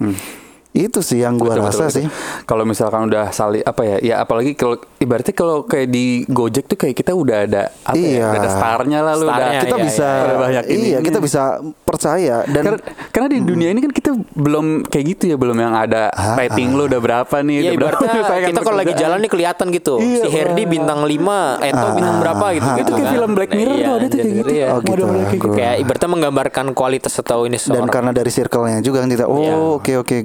Itu 0.76 1.00
sih 1.00 1.18
yang 1.18 1.36
gua 1.36 1.56
Betul, 1.56 1.64
rasa 1.64 1.88
betul, 1.88 1.96
sih. 1.96 2.06
Kalau 2.44 2.64
misalkan 2.64 3.08
udah 3.08 3.32
saling 3.32 3.64
apa 3.64 3.82
ya? 3.82 3.98
Ya 4.04 4.16
apalagi 4.20 4.54
kalau 4.54 4.76
ibaratnya 4.98 5.32
kalau 5.32 5.64
kayak 5.64 5.88
di 5.88 6.06
Gojek 6.26 6.68
tuh 6.68 6.76
kayak 6.76 6.94
kita 6.94 7.12
udah 7.12 7.38
ada 7.42 7.64
apa 7.82 7.96
ya? 7.96 8.04
Iya. 8.12 8.28
Udah 8.28 8.38
ada 8.38 8.50
starnya 8.52 9.00
lah 9.00 9.14
lu 9.14 9.26
udah. 9.26 9.48
Kita 9.58 9.72
iya, 9.74 9.82
bisa 9.82 10.08
iya. 10.12 10.36
Banyak 10.36 10.64
ini- 10.68 10.84
iya, 10.86 11.00
kita 11.00 11.20
bisa 11.20 11.42
percaya 11.82 12.44
dan 12.46 12.64
Karena, 12.66 12.80
karena 13.10 13.28
di 13.30 13.40
dunia 13.42 13.70
ini 13.70 13.80
kan 13.80 13.90
kita 13.90 14.12
belum 14.30 14.66
kayak 14.84 15.06
gitu 15.10 15.24
ya, 15.28 15.36
belum 15.36 15.56
yang 15.56 15.72
ada 15.74 16.12
Ah, 16.12 16.36
rating 16.36 16.76
lu 16.76 16.86
udah 16.86 17.00
berapa 17.00 17.36
nih. 17.40 17.56
Iya 17.58 17.72
udah 17.74 17.88
berapa 17.96 18.04
kita 18.52 18.60
kalau 18.60 18.78
lagi 18.78 18.94
jalan 18.94 19.18
nih 19.18 19.32
kelihatan 19.32 19.66
gitu. 19.72 19.96
Iya, 19.98 20.22
si 20.22 20.30
Herdi 20.30 20.64
bintang 20.66 21.02
5, 21.02 21.64
Eto 21.64 21.88
bintang 21.94 22.18
berapa 22.20 22.46
gitu. 22.52 22.68
ah, 22.68 22.76
gitu 22.76 22.84
itu 22.84 22.92
kayak 22.92 23.06
kan. 23.06 23.14
film 23.16 23.32
Black 23.32 23.52
Mirror 23.52 23.74
Iya, 23.74 23.86
tuh 23.86 23.94
ada 23.94 24.06
tuh 24.06 24.18
kayak 24.18 24.36
gitu. 24.36 24.50
iya. 24.52 24.68
Oh, 24.68 24.80
gitu. 24.82 25.04
Kayak 25.06 25.32
gitu. 25.32 25.48
Kayak 25.56 25.76
ibaratnya 25.80 26.10
menggambarkan 26.12 26.66
kualitas 26.72 27.14
atau 27.16 27.40
ini 27.44 27.56
dan 27.56 27.88
karena 27.88 28.12
dari 28.12 28.28
circle-nya 28.28 28.80
juga 28.80 29.00
kan 29.00 29.08
kita 29.08 29.26
Iya. 29.26 29.54
oh 29.54 29.80
oke 29.80 29.94
oke 29.98 30.18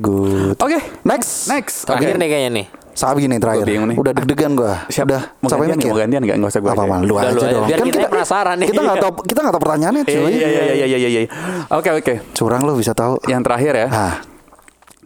Oke, 0.56 0.78
Next. 1.02 1.46
next. 1.46 1.76
Terakhir 1.84 2.14
Oke. 2.14 2.18
nih 2.18 2.28
kayaknya 2.28 2.50
nih. 2.52 2.66
Sabi 2.90 3.24
nih 3.24 3.38
terakhir. 3.38 3.64
Gua 3.64 3.86
nih. 3.86 3.96
Udah 3.96 4.12
deg-degan 4.12 4.52
gua. 4.52 4.74
Siap. 4.86 5.06
Udah 5.06 5.22
Mau 5.38 5.48
mikir. 5.48 5.72
nggak? 5.72 5.86
Mau 5.86 5.96
gantian 5.96 6.22
nggak? 6.22 6.36
Nggak 6.36 6.50
usah 6.50 6.60
gua 6.60 6.72
Apa 6.72 6.82
aja. 6.82 6.90
man? 6.90 7.00
Lu 7.02 7.14
aja 7.16 7.30
dong. 7.32 7.64
Biar 7.64 7.80
kita 7.80 7.98
penasaran 8.06 8.56
nih. 8.56 8.68
Kita 8.68 8.80
nggak 8.82 8.98
tahu 8.98 9.12
kita 9.30 9.38
nggak 9.40 9.54
tahu 9.54 9.62
pertanyaannya 9.62 10.02
cuy. 10.04 10.12
Iya 10.12 10.48
iya 10.48 10.62
iya 10.74 10.86
iya 10.86 10.98
iya 10.98 11.08
iya. 11.16 11.30
Oke 11.70 11.88
oke. 11.94 12.14
Curang 12.32 12.62
lu 12.62 12.74
bisa 12.74 12.92
tahu. 12.92 13.16
Yang 13.24 13.42
terakhir 13.42 13.72
ya. 13.74 13.88
Ah, 13.88 14.14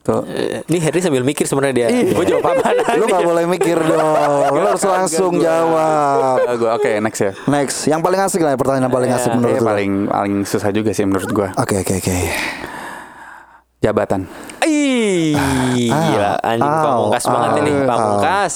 Tuh. 0.05 0.21
Eh, 0.27 0.61
Ini 0.67 0.79
Harry 0.83 1.01
sambil 1.01 1.23
mikir 1.23 1.45
sebenarnya 1.45 1.75
dia. 1.75 1.87
Iya. 1.89 2.13
Gue 2.13 2.25
jawab 2.27 2.45
apa 2.51 2.69
lu 2.99 3.05
nggak 3.07 3.23
boleh 3.23 3.45
mikir 3.47 3.79
dong. 3.91 4.53
Lu 4.53 4.67
harus 4.67 4.85
langsung 4.85 5.33
jawab. 5.39 6.37
Gua 6.57 6.71
oke 6.75 6.91
next 7.01 7.21
ya. 7.21 7.33
Next, 7.47 7.77
yang 7.87 8.01
paling 8.01 8.19
asik 8.19 8.41
lah 8.41 8.53
pertanyaan 8.53 8.85
yang 8.85 8.93
paling 8.93 9.11
asik 9.11 9.33
menurut 9.33 9.55
Iya, 9.55 9.61
lu. 9.61 9.67
paling 9.67 9.91
paling 10.07 10.35
susah 10.43 10.71
juga 10.71 10.91
sih 10.91 11.05
menurut 11.05 11.31
gua. 11.31 11.49
Oke 11.57 11.79
oke 11.79 11.95
oke. 11.97 12.17
Jabatan. 13.85 14.25
Ih, 14.65 15.37
gila 15.77 16.41
anjing 16.41 16.65
Au, 16.65 16.85
pamungkas 17.05 17.25
banget 17.29 17.51
au, 17.51 17.59
ini, 17.61 17.73
au. 17.75 17.85
pamungkas. 17.85 18.55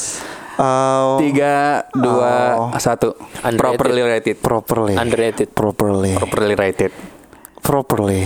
Oh, 0.58 1.20
Tiga, 1.20 1.84
dua, 1.92 2.34
Oh. 2.56 2.68
satu. 2.74 3.12
Underrated. 3.44 3.76
Properly 3.76 4.02
rated. 4.02 4.36
properly. 4.40 4.94
Underrated. 4.96 5.48
Properly. 5.52 6.12
Properly 6.16 6.54
rated. 6.56 6.92
Properly. 7.60 8.24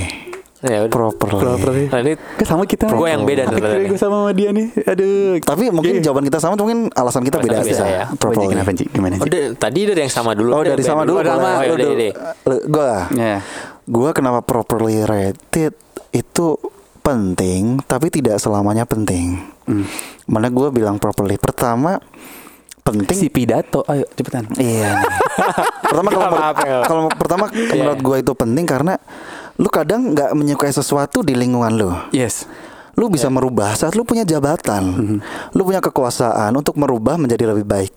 Ya, 0.62 0.86
udah. 0.86 1.10
Properly. 1.10 1.90
Nah, 1.90 1.98
ini 2.00 2.14
Kan 2.38 2.46
sama 2.46 2.62
kita. 2.64 2.86
Gua 2.88 3.10
yang 3.10 3.26
beda 3.26 3.50
deh 3.50 3.58
gua 3.84 3.98
sama 3.98 4.22
sama 4.22 4.30
dia 4.30 4.48
nih. 4.48 4.70
Aduh. 4.86 5.42
Tapi 5.42 5.68
mungkin 5.68 5.98
jawaban 5.98 6.22
kita 6.22 6.38
sama, 6.38 6.54
mungkin 6.54 6.86
alasan 6.88 7.26
kita 7.26 7.42
Alasan 7.42 7.50
beda 7.50 7.58
aja. 7.66 7.84
ya. 7.84 8.04
Properly. 8.14 8.54
Kenapa 8.54 8.70
Ci? 8.70 8.84
Gimana 8.86 9.18
Oh, 9.18 9.26
sih? 9.26 9.28
dari- 9.28 9.52
tadi 9.52 9.80
dari 9.84 10.00
yang 10.00 10.14
sama 10.14 10.32
dulu. 10.32 10.50
Oh 10.54 10.62
dari 10.62 10.80
sama 10.80 11.02
dulu. 11.02 11.18
Oh, 11.18 11.26
boleh. 11.26 11.66
Oh, 11.66 11.76
dulu. 11.76 11.94
Lu- 12.46 12.64
Gua, 12.70 13.10
Ya. 13.10 13.42
gua 13.84 14.14
kenapa 14.14 14.38
properly 14.40 15.02
rated 15.02 15.74
itu 16.12 16.46
penting, 17.02 17.82
tapi 17.84 18.08
tidak 18.08 18.38
selamanya 18.38 18.86
penting. 18.86 19.42
Hmm. 19.66 19.86
Mana 20.30 20.48
gua 20.48 20.70
bilang 20.70 20.96
properly. 21.02 21.36
Pertama 21.36 21.98
penting. 22.82 23.18
Si 23.18 23.28
pidato. 23.30 23.82
Ayo 23.90 24.06
cepetan. 24.14 24.46
Iya. 24.58 25.02
pertama 25.90 26.08
kalau 26.10 26.28
ya. 26.62 26.78
kalau 26.86 27.02
pertama 27.10 27.44
menurut 27.50 28.00
gua 28.00 28.16
itu 28.22 28.32
penting 28.34 28.64
karena 28.64 28.94
lu 29.58 29.68
kadang 29.68 30.14
nggak 30.14 30.32
menyukai 30.32 30.70
sesuatu 30.70 31.20
di 31.26 31.34
lingkungan 31.34 31.72
lu. 31.74 31.90
Yes. 32.14 32.46
Lu 32.92 33.08
bisa 33.08 33.32
merubah 33.32 33.72
saat 33.72 33.96
lu 33.96 34.04
punya 34.04 34.20
jabatan, 34.20 35.16
lu 35.56 35.62
punya 35.64 35.80
kekuasaan 35.80 36.52
untuk 36.52 36.76
merubah 36.76 37.16
menjadi 37.16 37.48
lebih 37.48 37.64
baik. 37.64 37.96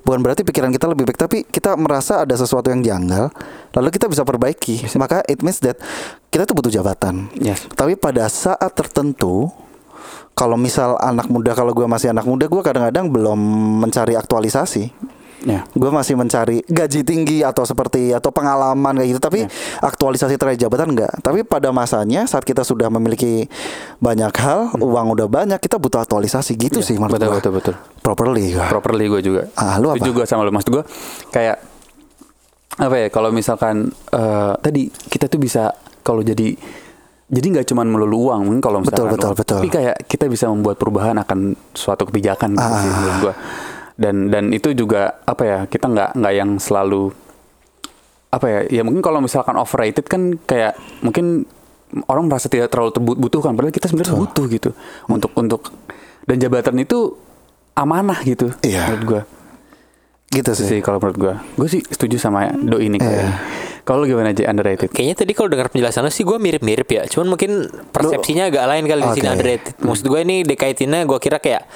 Bukan 0.00 0.20
berarti 0.24 0.48
pikiran 0.48 0.72
kita 0.72 0.88
lebih 0.88 1.04
baik, 1.12 1.20
tapi 1.20 1.44
kita 1.44 1.76
merasa 1.76 2.24
ada 2.24 2.32
sesuatu 2.32 2.72
yang 2.72 2.80
janggal, 2.80 3.28
lalu 3.76 3.88
kita 3.92 4.08
bisa 4.08 4.24
perbaiki. 4.24 4.88
Maka 4.96 5.20
it 5.28 5.44
means 5.44 5.60
that 5.60 5.76
kita 6.32 6.48
tuh 6.48 6.56
butuh 6.56 6.72
jabatan. 6.72 7.28
Yes. 7.36 7.68
Tapi 7.76 8.00
pada 8.00 8.24
saat 8.32 8.72
tertentu, 8.72 9.52
kalau 10.32 10.56
misal 10.56 10.96
anak 11.04 11.28
muda, 11.28 11.52
kalau 11.52 11.76
gua 11.76 11.84
masih 11.84 12.08
anak 12.16 12.24
muda, 12.24 12.48
gua 12.48 12.64
kadang-kadang 12.64 13.12
belum 13.12 13.38
mencari 13.84 14.16
aktualisasi. 14.16 14.88
Ya. 15.40 15.64
Gue 15.70 15.88
masih 15.88 16.14
mencari 16.14 16.60
gaji 16.62 17.00
tinggi 17.00 17.40
atau 17.40 17.62
seperti 17.62 18.10
atau 18.10 18.28
pengalaman 18.28 18.92
kayak 18.94 19.08
gitu, 19.08 19.20
tapi 19.20 19.40
aktualisasi 19.78 20.34
terkait 20.34 20.56
jabatan 20.56 20.92
enggak. 20.92 21.12
Tapi 21.18 21.42
pada 21.42 21.70
masanya 21.70 22.24
saat 22.24 22.42
kita 22.42 22.60
sudah 22.60 22.88
memiliki 22.88 23.48
banyak 23.96 24.32
hal, 24.34 24.76
uang 24.76 25.06
udah 25.12 25.26
banyak, 25.26 25.56
kita 25.56 25.76
butuh 25.76 26.00
aktualisasi 26.00 26.54
gitu 26.54 26.80
sih 26.80 26.94
menurut 26.94 27.16
Betul 27.16 27.26
gua. 27.26 27.36
betul 27.38 27.52
betul. 27.54 27.74
Properly 27.98 28.44
gua. 28.52 28.66
Properly 28.68 29.04
gue 29.08 29.20
juga. 29.22 29.42
Ah, 29.54 29.76
lu 29.76 29.88
apa? 29.88 30.02
Gue 30.02 30.24
sama 30.24 30.42
lu. 30.42 30.50
Maksud 30.50 30.70
gue 30.70 30.84
kayak 31.30 31.56
apa 32.76 32.96
ya? 32.96 33.08
Kalau 33.08 33.28
misalkan 33.30 33.88
eh, 34.10 34.52
tadi 34.56 34.82
kita 34.88 35.24
tuh 35.26 35.36
bisa 35.36 35.72
kalau 36.00 36.20
jadi 36.20 36.52
jadi 37.30 37.46
nggak 37.48 37.66
cuma 37.66 37.86
melulu 37.86 38.28
uang 38.28 38.40
mungkin 38.42 38.58
kalau 38.58 38.82
misalkan 38.82 39.06
Betul, 39.06 39.14
betul, 39.14 39.28
uang. 39.28 39.38
betul. 39.38 39.56
tapi 39.56 39.68
kayak 39.70 39.96
kita 40.04 40.26
bisa 40.26 40.50
membuat 40.50 40.76
perubahan 40.76 41.14
akan 41.16 41.38
suatu 41.70 42.02
kebijakan 42.04 42.52
gitu 42.52 42.66
Ah. 42.66 42.76
sih 42.76 42.90
menurut 42.90 43.16
gue 43.22 43.34
dan 44.00 44.32
dan 44.32 44.48
itu 44.50 44.72
juga 44.72 45.20
apa 45.22 45.42
ya 45.44 45.58
kita 45.68 45.86
nggak 45.86 46.10
nggak 46.16 46.34
yang 46.34 46.50
selalu 46.56 47.12
apa 48.30 48.46
ya 48.46 48.60
ya 48.70 48.82
mungkin 48.82 49.04
kalau 49.04 49.20
misalkan 49.20 49.54
overrated 49.54 50.06
kan 50.06 50.40
kayak 50.40 50.72
mungkin 51.00 51.44
orang 52.06 52.24
merasa 52.24 52.46
tidak 52.46 52.70
terlalu 52.70 52.94
terbutuhkan 52.94 53.52
padahal 53.52 53.68
kita 53.70 53.90
sebenarnya 53.90 54.16
butuh 54.16 54.44
gitu 54.48 54.70
untuk 55.04 55.30
untuk 55.34 55.68
dan 56.24 56.38
jabatan 56.38 56.78
itu 56.78 57.12
amanah 57.74 58.22
gitu 58.22 58.48
Iya. 58.62 58.88
menurut 58.88 59.04
gue 59.04 59.22
Gitu 60.30 60.46
itu 60.46 60.62
sih. 60.62 60.66
sih 60.68 60.80
kalau 60.80 61.02
menurut 61.02 61.18
gue 61.18 61.34
gue 61.58 61.68
sih 61.68 61.82
setuju 61.82 62.16
sama 62.16 62.54
do 62.54 62.78
ini 62.78 62.96
Iya. 62.96 63.04
kayaknya 63.04 63.34
kalau 63.82 64.06
gimana 64.06 64.30
aja 64.30 64.46
underrated 64.46 64.88
Kayaknya 64.88 65.16
tadi 65.18 65.32
kalau 65.34 65.48
dengar 65.50 65.66
penjelasan 65.68 66.06
lu 66.06 66.12
sih 66.12 66.22
gue 66.22 66.38
mirip-mirip 66.38 66.86
ya. 66.86 67.02
Cuman 67.10 67.26
mungkin 67.26 67.66
persepsinya 67.90 68.46
agak 68.46 68.62
lain 68.62 68.84
kali 68.86 69.02
di 69.02 69.12
sini 69.16 69.26
underrated. 69.26 69.74
Maksud 69.82 70.04
gue 70.06 70.20
ini 70.20 70.36
dekaitinnya 70.44 71.02
gue 71.02 71.18
kira 71.18 71.42
kayak 71.42 71.66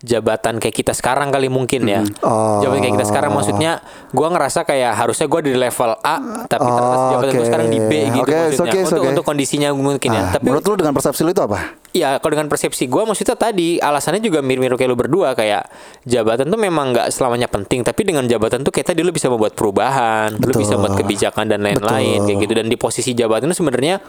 jabatan 0.00 0.56
kayak 0.56 0.72
kita 0.72 0.92
sekarang 0.96 1.28
kali 1.28 1.52
mungkin 1.52 1.84
ya. 1.84 2.00
Oh. 2.24 2.64
Jabatan 2.64 2.80
kayak 2.80 2.94
kita 2.96 3.06
sekarang 3.12 3.36
maksudnya 3.36 3.84
gue 4.10 4.28
ngerasa 4.32 4.64
kayak 4.64 4.96
harusnya 4.96 5.28
gue 5.28 5.40
di 5.44 5.52
level 5.52 5.92
A 6.00 6.16
tapi 6.48 6.64
ternyata 6.64 6.88
Oh, 6.90 7.08
jabatan 7.12 7.32
gue 7.32 7.44
oke. 7.44 7.48
sekarang 7.52 7.68
di 7.68 7.78
B 7.78 7.92
gitu 8.08 8.24
it's 8.24 8.56
maksudnya. 8.56 8.72
okay, 8.72 8.80
untuk 8.80 9.00
okay. 9.04 9.10
untuk 9.12 9.24
kondisinya 9.24 9.68
mungkin 9.76 10.10
ya. 10.10 10.22
Ah, 10.24 10.32
Tapi 10.34 10.44
menurut 10.48 10.64
lu 10.64 10.74
dengan 10.80 10.94
persepsi 10.96 11.20
lu 11.20 11.30
itu 11.30 11.42
apa? 11.44 11.76
Ya 11.90 12.16
kalau 12.16 12.32
dengan 12.32 12.48
persepsi 12.48 12.88
gue 12.88 13.02
maksudnya 13.02 13.36
tadi 13.36 13.76
alasannya 13.76 14.22
juga 14.22 14.40
mirip-mirip 14.40 14.80
kayak 14.80 14.90
lu 14.90 14.96
berdua 14.96 15.36
kayak 15.36 15.68
jabatan 16.06 16.48
tuh 16.48 16.56
memang 16.56 16.96
nggak 16.96 17.12
selamanya 17.12 17.50
penting 17.50 17.84
tapi 17.84 18.06
dengan 18.06 18.24
jabatan 18.24 18.64
tuh 18.64 18.72
kayak 18.72 18.94
tadi 18.94 19.04
lu 19.04 19.12
bisa 19.12 19.28
membuat 19.28 19.52
perubahan, 19.52 20.32
lu 20.32 20.48
Betul. 20.48 20.64
bisa 20.64 20.78
membuat 20.78 20.96
kebijakan 20.96 21.44
dan 21.44 21.60
lain-lain 21.60 22.24
kayak 22.24 22.38
gitu 22.40 22.52
dan 22.56 22.66
di 22.66 22.78
posisi 22.78 23.12
jabatan 23.12 23.50
itu 23.50 23.60
sebenarnya 23.60 24.00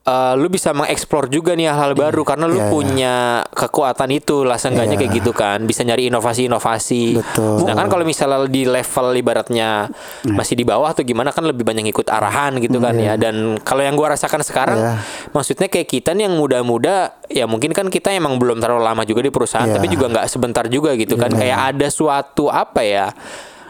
eh, 0.00 0.34
lu 0.34 0.48
bisa 0.48 0.72
mengeksplor 0.72 1.28
juga 1.28 1.52
nih 1.52 1.68
hal-hal 1.68 1.92
baru 1.92 2.22
karena 2.22 2.44
lu 2.44 2.56
Iya, 2.56 2.62
iya. 2.62 2.70
punya 2.70 3.14
kekuatan 3.46 4.10
itu 4.10 4.42
lah 4.42 4.56
seenggaknya 4.56 4.96
Iya. 4.96 5.00
kayak 5.02 5.12
gitu 5.14 5.32
kan 5.32 5.58
bisa 5.62 5.82
nyari 5.82 6.08
inovasi-inovasi. 6.08 7.04
Betul. 7.16 7.60
Sedangkan 7.60 7.86
kalau 7.86 8.02
misalnya 8.02 8.46
di 8.46 8.64
level 8.64 9.06
ibaratnya 9.14 9.92
masih 10.26 10.54
di 10.54 10.64
bawah 10.64 10.90
atau 10.90 11.02
gimana 11.02 11.30
kan 11.30 11.42
lebih 11.42 11.62
banyak 11.62 11.84
ikut 11.86 12.06
arahan 12.06 12.56
gitu 12.58 12.76
kan 12.76 12.96
ya 12.96 13.14
dan 13.14 13.60
kalau 13.60 13.80
yang 13.80 13.94
gua 13.94 14.14
rasakan 14.14 14.40
sekarang 14.40 14.78
Iya. 14.78 14.94
maksudnya 15.30 15.66
kayak 15.66 15.86
kita 15.86 16.10
nih 16.12 16.26
yang 16.26 16.34
muda-muda 16.34 16.94
ya 17.26 17.44
mungkin 17.44 17.70
kan 17.70 17.86
kita 17.86 18.10
emang 18.10 18.36
belum 18.36 18.58
terlalu 18.58 18.82
lama 18.82 19.02
juga 19.04 19.20
di 19.20 19.30
perusahaan 19.30 19.64
Iya. 19.64 19.76
tapi 19.76 19.86
juga 19.86 20.08
nggak 20.08 20.26
sebentar 20.26 20.64
juga 20.66 20.90
gitu 20.94 21.14
kan 21.14 21.30
Iya. 21.30 21.38
kayak 21.38 21.58
ada 21.70 21.86
suatu 21.88 22.48
apa 22.48 22.80
ya 22.80 23.12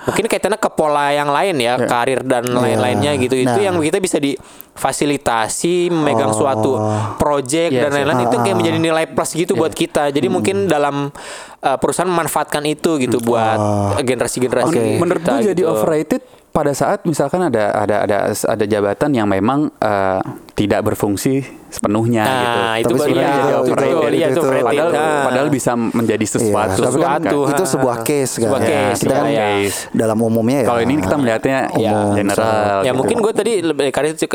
mungkin 0.03 0.25
kaitannya 0.27 0.57
ke 0.57 0.71
pola 0.71 1.11
yang 1.11 1.29
lain 1.29 1.57
ya 1.57 1.77
karir 1.79 2.21
dan 2.23 2.47
lain-lainnya 2.47 3.15
gitu 3.17 3.35
itu 3.35 3.51
Nah. 3.51 3.61
yang 3.63 3.77
kita 3.77 3.99
bisa 3.99 4.17
difasilitasi 4.17 5.89
memegang 5.89 6.31
Oh. 6.31 6.39
suatu 6.39 6.73
project 7.17 7.71
Yes, 7.71 7.83
dan 7.83 7.91
lain-lain 7.93 8.25
itu 8.25 8.37
kayak 8.37 8.49
Ah. 8.49 8.59
menjadi 8.59 8.79
nilai 8.79 9.05
plus 9.07 9.31
gitu 9.33 9.53
buat 9.55 9.71
kita 9.71 10.09
jadi 10.09 10.27
mungkin 10.27 10.67
dalam 10.67 11.13
uh, 11.61 11.77
perusahaan 11.77 12.09
memanfaatkan 12.09 12.65
itu 12.65 12.97
gitu 12.99 13.21
buat 13.21 13.59
generasi-generasi 14.01 14.73
Oke. 14.73 14.97
menurut 14.97 15.21
kita 15.21 15.33
gue 15.35 15.53
jadi 15.53 15.61
gitu. 15.61 15.71
overrated 15.71 16.23
pada 16.51 16.75
saat 16.75 17.07
misalkan 17.07 17.47
ada 17.47 17.71
ada 17.73 17.97
ada 18.03 18.19
ada 18.35 18.65
jabatan 18.65 19.11
yang 19.15 19.27
memang 19.27 19.71
eh, 19.73 20.21
tidak 20.53 20.83
berfungsi 20.83 21.47
sepenuhnya 21.71 22.27
Nah, 22.27 22.35
gitu. 22.35 22.59
itu 22.83 22.91
Tapi 22.91 23.01
sebenarnya 23.07 23.31
iya, 23.31 23.39
jadi 23.39 23.47
betul, 23.47 23.63
overrated. 23.63 24.11
iya, 24.13 24.27
itu 24.27 24.41
Itu-. 24.43 24.67
Padahal 24.67 24.91
Nah. 24.91 25.23
padahal 25.23 25.49
bisa 25.49 25.73
menjadi 25.79 26.27
sesuatu. 26.27 26.51
Iya, 26.51 26.87
tapi 26.91 26.99
kan 26.99 27.21
sesuatu, 27.23 27.39
itu 27.47 27.63
ha. 27.63 27.71
sebuah 27.71 27.97
case 28.03 28.33
kan. 28.35 28.43
Sebuah 28.43 28.61
case, 28.61 28.99
kita 28.99 29.15
kan 29.15 29.27
iya, 29.31 29.47
iya. 29.63 29.71
dalam 29.95 30.19
umumnya 30.19 30.59
ya. 30.63 30.67
Kalau 30.67 30.81
ini 30.83 30.95
kita 30.99 31.17
melihatnya 31.17 31.59
Iya. 31.73 31.95
general. 32.13 32.79
ya 32.83 32.83
gitu. 32.83 32.99
mungkin 32.99 33.17
gue 33.23 33.33
tadi 33.33 33.53
lebih 33.63 33.85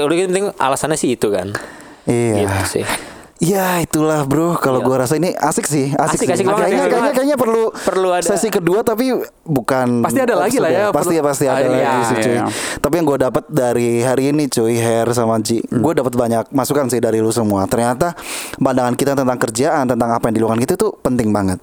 udah 0.08 0.18
penting 0.32 0.46
alasannya 0.56 0.96
sih 0.96 1.10
itu 1.14 1.28
kan 1.28 1.52
Iya. 2.08 2.34
gitu 2.42 2.80
sih 2.80 2.86
Ya 3.46 3.78
itulah 3.78 4.26
bro, 4.26 4.58
kalau 4.58 4.82
Iya. 4.82 4.88
gua 4.88 4.96
rasa 5.00 5.16
ini 5.16 5.30
asik 5.32 5.64
sih, 5.64 5.94
asik, 5.94 6.18
Asik, 6.18 6.20
sih. 6.20 6.34
asik 6.34 6.46
banget, 6.46 6.62
kayaknya, 6.66 6.82
asik 6.82 6.90
kayaknya, 6.90 7.12
kayaknya 7.14 7.38
perlu 7.38 7.64
Perlu 7.70 8.10
ada- 8.10 8.26
sesi 8.26 8.50
kedua 8.50 8.82
tapi 8.82 9.14
bukan 9.44 10.02
Pasti 10.02 10.20
ada 10.20 10.36
lagi 10.36 10.58
lah 10.58 10.70
ya, 10.70 10.86
Pasti 10.90 11.14
perlu- 11.14 11.24
pasti 11.24 11.46
ada 11.46 11.54
Ah, 11.56 11.70
iya, 11.70 11.86
lagi 11.86 12.02
sih 12.04 12.18
cuy. 12.18 12.34
iya. 12.34 12.46
Tapi 12.76 12.94
yang 12.96 13.06
gue 13.06 13.20
dapat 13.22 13.44
dari 13.48 13.90
hari 14.02 14.24
ini 14.32 14.48
cuy, 14.48 14.76
Hair 14.76 15.14
sama 15.14 15.38
Ji, 15.38 15.62
Hmm. 15.62 15.78
gue 15.80 15.94
dapat 15.94 16.14
banyak 16.14 16.44
masukan 16.50 16.88
sih 16.88 16.98
dari 16.98 17.20
lu 17.20 17.30
semua. 17.30 17.64
Ternyata 17.66 18.18
pandangan 18.58 18.94
kita 18.94 19.14
tentang 19.14 19.38
kerjaan, 19.38 19.86
tentang 19.86 20.10
apa 20.10 20.26
yang 20.26 20.36
dilakukan 20.36 20.60
kita 20.60 20.74
itu 20.76 20.90
penting 20.98 21.30
banget. 21.30 21.62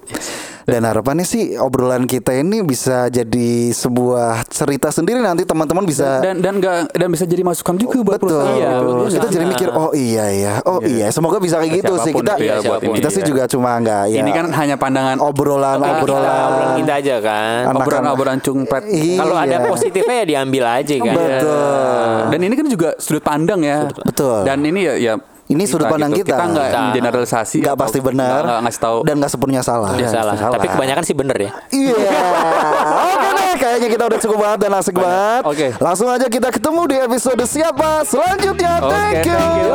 Dan 0.62 0.87
harapannya 0.87 1.27
sih 1.27 1.59
obrolan 1.59 2.07
kita 2.07 2.31
ini 2.38 2.62
bisa 2.62 3.11
jadi 3.11 3.75
sebuah 3.75 4.46
cerita 4.46 4.94
sendiri 4.94 5.18
nanti 5.18 5.42
teman-teman 5.42 5.83
bisa 5.83 6.22
dan 6.22 6.38
dan 6.38 6.62
nggak 6.62 6.94
dan 6.94 7.09
bisa 7.11 7.25
jadi 7.27 7.42
masukan 7.42 7.75
juga 7.75 7.98
buat 8.07 8.18
Betul. 8.22 8.38
perusahaan. 8.38 8.55
Iya, 8.55 8.70
gitu. 8.70 8.87
betul. 8.87 9.09
kita 9.11 9.27
jadi 9.29 9.44
mikir 9.51 9.68
oh 9.75 9.90
iya 9.92 10.27
ya. 10.31 10.53
Oh 10.62 10.79
iya, 10.83 11.07
semoga 11.11 11.42
bisa 11.42 11.59
kayak 11.59 11.83
gitu 11.83 11.92
sih. 11.98 12.12
Kita 12.14 12.35
ya 12.38 12.62
buat 12.62 12.81
ini, 12.83 12.96
kita 13.03 13.09
sih 13.11 13.22
iya. 13.22 13.29
juga 13.29 13.42
cuma 13.51 13.70
nggak 13.83 14.03
ya. 14.14 14.18
Ini 14.22 14.31
kan 14.31 14.46
hanya 14.55 14.77
pandangan 14.79 15.18
obrolan 15.18 15.79
Kita- 15.83 15.92
obrolan 15.98 16.31
obrolan 16.31 16.75
kita 16.79 16.92
aja 17.03 17.16
kan 17.18 17.61
Anak- 17.66 17.81
obrolan-obrolan 17.83 18.38
cungpret. 18.38 18.85
Iya. 18.87 19.18
kalau 19.18 19.37
ada 19.38 19.57
positifnya 19.66 20.16
ya 20.22 20.27
diambil 20.38 20.64
aja 20.68 20.94
kan 20.94 21.14
Betul. 21.16 22.16
Dan 22.31 22.40
ini 22.46 22.55
kan 22.55 22.66
juga 22.70 22.88
sudut 23.03 23.25
pandang 23.25 23.61
ya. 23.66 23.90
Betul. 23.90 24.46
Dan 24.46 24.62
ini 24.62 24.81
ya 24.87 24.94
ya 24.94 25.14
Ini 25.53 25.62
sudut 25.65 25.87
pandang 25.87 26.11
kita. 26.11 26.33
Kita 26.33 26.45
nggak 26.47 26.69
generalisasi. 26.95 27.59
nggak 27.61 27.77
pasti 27.77 27.99
benar 28.01 28.41
Nggak 28.43 28.61
ngasih 28.62 28.81
tahu. 28.81 28.99
dan 29.03 29.15
nggak 29.17 29.31
sepenuhnya 29.31 29.62
salah. 29.62 29.91
Iya, 29.93 30.09
salah. 30.11 30.35
salah. 30.35 30.55
tapi 30.57 30.67
kebanyakan 30.69 31.03
sih 31.03 31.12
bener 31.12 31.37
ya 31.38 31.51
Iya. 31.69 31.97
Oke 33.05 33.29
deh, 33.31 33.53
kayaknya 33.57 33.88
kita 33.88 34.05
udah 34.05 34.19
cukup 34.19 34.38
banget 34.41 34.59
dan 34.61 34.73
asik 34.75 34.97
banget. 34.97 35.43
Oke. 35.45 35.67
Langsung 35.79 36.09
aja 36.09 36.27
kita 36.27 36.49
ketemu 36.51 36.83
di 36.87 36.97
episode 36.99 37.43
siapa 37.45 38.03
selanjutnya. 38.03 38.73
Oke, 38.81 38.91
Thank 38.91 39.25
you. 39.25 39.35
thank 39.35 39.55
you. 39.59 39.71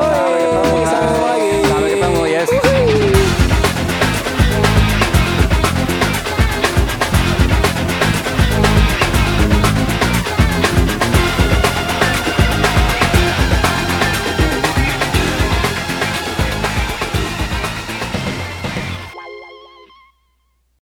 Sampai 0.83 1.05
ketemu 1.05 1.23
lagi 1.23 1.51
Sampai 1.63 1.89
ketemu 1.93 2.21
yes. 2.25 2.66